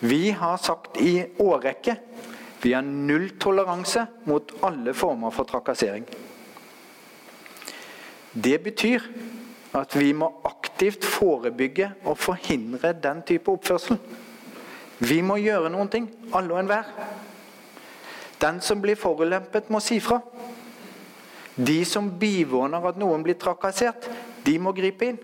[0.00, 1.98] Vi har sagt i årrekke
[2.62, 6.04] vi har nulltoleranse mot alle former for trakassering.
[8.32, 9.06] Det betyr
[9.74, 13.96] at vi må aktivt forebygge og forhindre den type oppførsel.
[15.00, 16.90] Vi må gjøre noen ting, alle og enhver.
[18.40, 20.20] Den som blir forulempet, må si fra.
[21.56, 24.06] De som bivåner at noen blir trakassert,
[24.44, 25.18] de må gripe inn.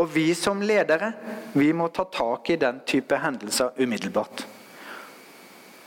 [0.00, 1.12] Og vi som ledere
[1.54, 4.42] vi må ta tak i den type hendelser umiddelbart.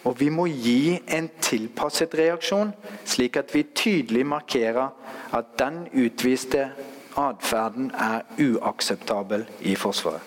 [0.07, 2.71] Og vi må gi en tilpasset reaksjon,
[3.03, 4.93] slik at vi tydelig markerer
[5.35, 6.69] at den utviste
[7.17, 10.23] atferden er uakseptabel i Forsvaret.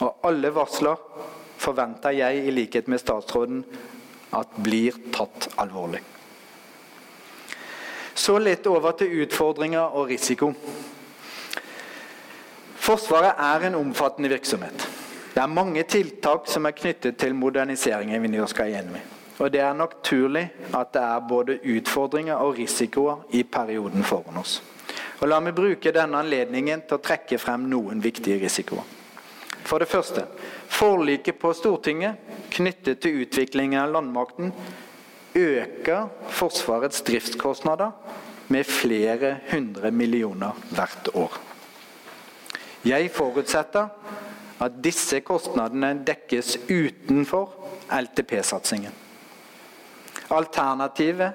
[0.00, 1.00] Og alle varsler
[1.60, 3.64] forventer jeg, i likhet med statsråden,
[4.36, 6.02] at blir tatt alvorlig.
[8.16, 10.54] Så litt over til utfordringer og risiko.
[12.86, 14.86] Forsvaret er en omfattende virksomhet.
[15.34, 18.96] Det er mange tiltak som er knyttet til moderniseringen vi nå skal gjennom.
[19.36, 24.62] Og det er naturlig at det er både utfordringer og risikoer i perioden foran oss.
[25.20, 28.84] Og La meg bruke denne anledningen til å trekke frem noen viktige risikoer.
[29.66, 30.24] For det første
[30.72, 32.16] forliket på Stortinget
[32.54, 34.54] knyttet til utviklingen av landmakten
[35.36, 37.90] øker Forsvarets driftskostnader
[38.48, 41.38] med flere hundre millioner hvert år.
[42.84, 43.88] Jeg forutsetter
[44.60, 47.50] at disse kostnadene dekkes utenfor
[47.92, 48.92] LTP-satsingen.
[50.30, 51.32] Alternativet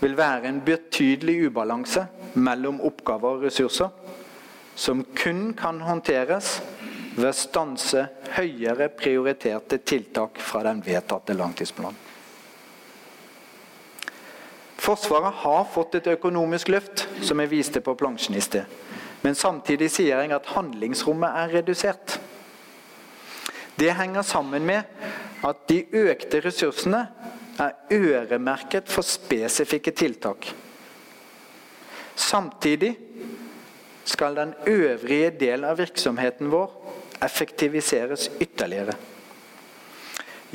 [0.00, 3.88] vil være en betydelig ubalanse mellom oppgaver og ressurser,
[4.74, 6.58] som kun kan håndteres
[7.16, 8.04] ved å stanse
[8.36, 12.07] høyere prioriterte tiltak fra den vedtatte langtidsplanen.
[14.88, 18.64] Forsvaret har fått et økonomisk løft, som jeg viste på plansjen i sted.
[19.20, 22.14] Men samtidig sier jeg at handlingsrommet er redusert.
[23.76, 24.88] Det henger sammen med
[25.44, 27.02] at de økte ressursene
[27.60, 30.48] er øremerket for spesifikke tiltak.
[32.16, 32.94] Samtidig
[34.08, 36.72] skal den øvrige del av virksomheten vår
[37.28, 38.96] effektiviseres ytterligere.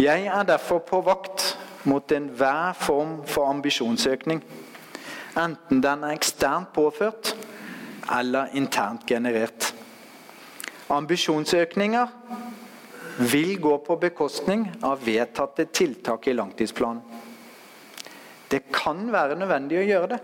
[0.01, 1.51] Jeg er derfor på vakt
[1.84, 4.43] mot enhver form for ambisjonsøkning,
[5.39, 7.34] enten den er eksternt påført
[8.19, 9.73] eller internt generert.
[10.93, 12.07] Ambisjonsøkninger
[13.31, 17.01] vil gå på bekostning av vedtatte tiltak i langtidsplanen.
[18.49, 20.19] Det kan være nødvendig å gjøre det,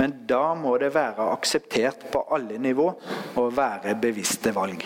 [0.00, 2.88] men da må det være akseptert på alle nivå
[3.38, 4.82] og være bevisste valg.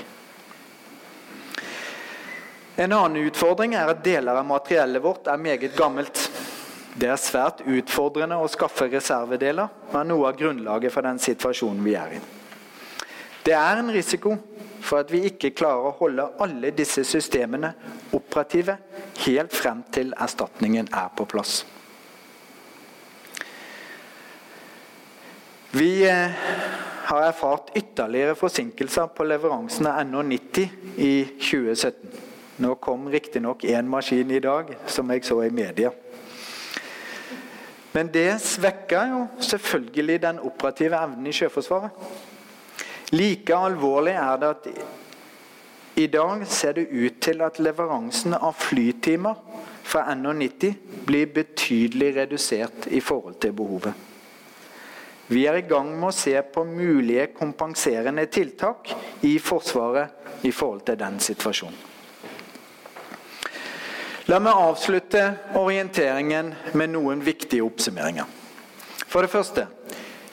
[2.78, 6.20] En annen utfordring er at deler av materiellet vårt er meget gammelt.
[6.94, 11.96] Det er svært utfordrende å skaffe reservedeler, men noe av grunnlaget for den situasjonen vi
[11.98, 12.20] er i.
[13.42, 14.36] Det er en risiko
[14.78, 17.72] for at vi ikke klarer å holde alle disse systemene
[18.14, 18.78] operative
[19.24, 21.64] helt frem til erstatningen er på plass.
[25.74, 26.38] Vi eh,
[27.10, 31.12] har erfart ytterligere forsinkelser på leveransen av NH90 i
[31.42, 32.27] 2017.
[32.58, 35.92] Nå kom riktignok én maskin i dag, som jeg så i media.
[37.92, 41.90] Men det svekker jo selvfølgelig den operative evnen i Sjøforsvaret.
[43.14, 44.66] Like alvorlig er det at
[45.98, 49.38] i dag ser det ut til at leveransen av flytimer
[49.82, 50.74] fra NH90
[51.06, 53.94] blir betydelig redusert i forhold til behovet.
[55.28, 58.92] Vi er i gang med å se på mulige kompenserende tiltak
[59.26, 61.87] i Forsvaret i forhold til den situasjonen.
[64.28, 65.22] La meg avslutte
[65.56, 68.26] orienteringen med noen viktige oppsummeringer.
[69.08, 69.64] For det første.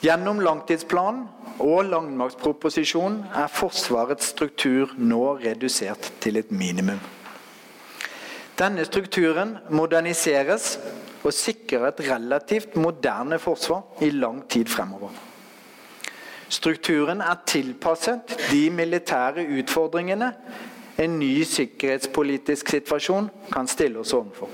[0.04, 1.22] Gjennom langtidsplanen
[1.64, 7.00] og landmaktproposisjonen er Forsvarets struktur nå redusert til et minimum.
[8.60, 10.74] Denne strukturen moderniseres
[11.24, 15.16] og sikrer et relativt moderne forsvar i lang tid fremover.
[16.52, 20.34] Strukturen er tilpasset de militære utfordringene
[20.96, 24.50] en ny sikkerhetspolitisk situasjon kan stille oss overfor.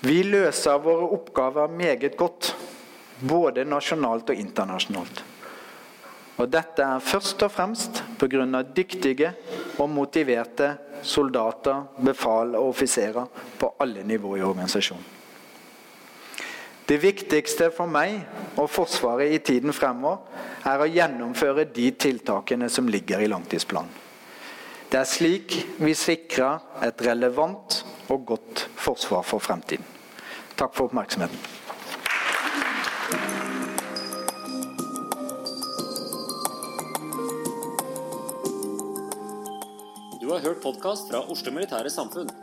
[0.00, 2.54] Vi løser våre oppgaver meget godt,
[3.20, 5.24] både nasjonalt og internasjonalt.
[6.40, 8.62] Og dette er først og fremst pga.
[8.76, 9.34] dyktige
[9.78, 13.26] og motiverte soldater, befal og offiserer
[13.58, 15.19] på alle nivåer i organisasjonen.
[16.90, 18.16] Det viktigste for meg
[18.58, 20.24] og Forsvaret i tiden fremover
[20.66, 23.92] er å gjennomføre de tiltakene som ligger i langtidsplanen.
[24.90, 27.76] Det er slik vi sikrer et relevant
[28.10, 29.86] og godt forsvar for fremtiden.
[30.58, 31.38] Takk for oppmerksomheten.
[40.18, 42.34] Du har hørt podkast fra Oslo Militære Samfunn.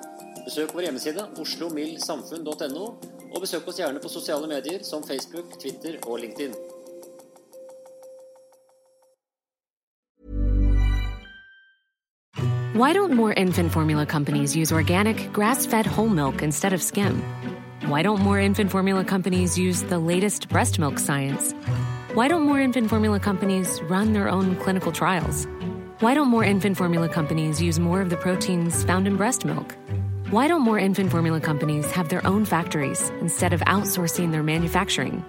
[0.47, 6.19] Besøk vår hjemmeside oslomildsamfunn.no og besøk oss gjerne på sosiale medier som Facebook, Twitter og
[6.25, 6.57] LinkedIn.
[12.73, 17.21] Why don't more infant formula companies use organic, grass fed whole milk instead of skim?
[17.87, 21.53] Why don't more infant formula companies use the latest breast milk science?
[22.13, 25.47] Why don't more infant formula companies run their own clinical trials?
[25.99, 29.75] Why don't more infant formula companies use more of the proteins found in breast milk?
[30.29, 35.23] Why don't more infant formula companies have their own factories instead of outsourcing their manufacturing?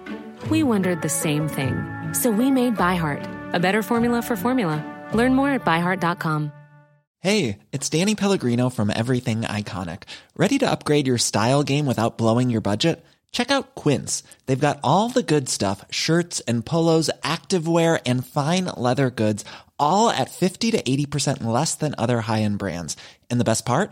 [0.49, 1.77] We wondered the same thing.
[2.11, 4.83] So we made ByHeart, a better formula for formula.
[5.13, 6.51] Learn more at byheart.com.
[7.21, 10.03] Hey, it's Danny Pellegrino from Everything Iconic.
[10.35, 13.01] Ready to upgrade your style game without blowing your budget?
[13.31, 14.21] Check out Quince.
[14.47, 19.45] They've got all the good stuff shirts and polos, activewear, and fine leather goods,
[19.79, 22.97] all at 50 to 80% less than other high end brands.
[23.29, 23.91] And the best part?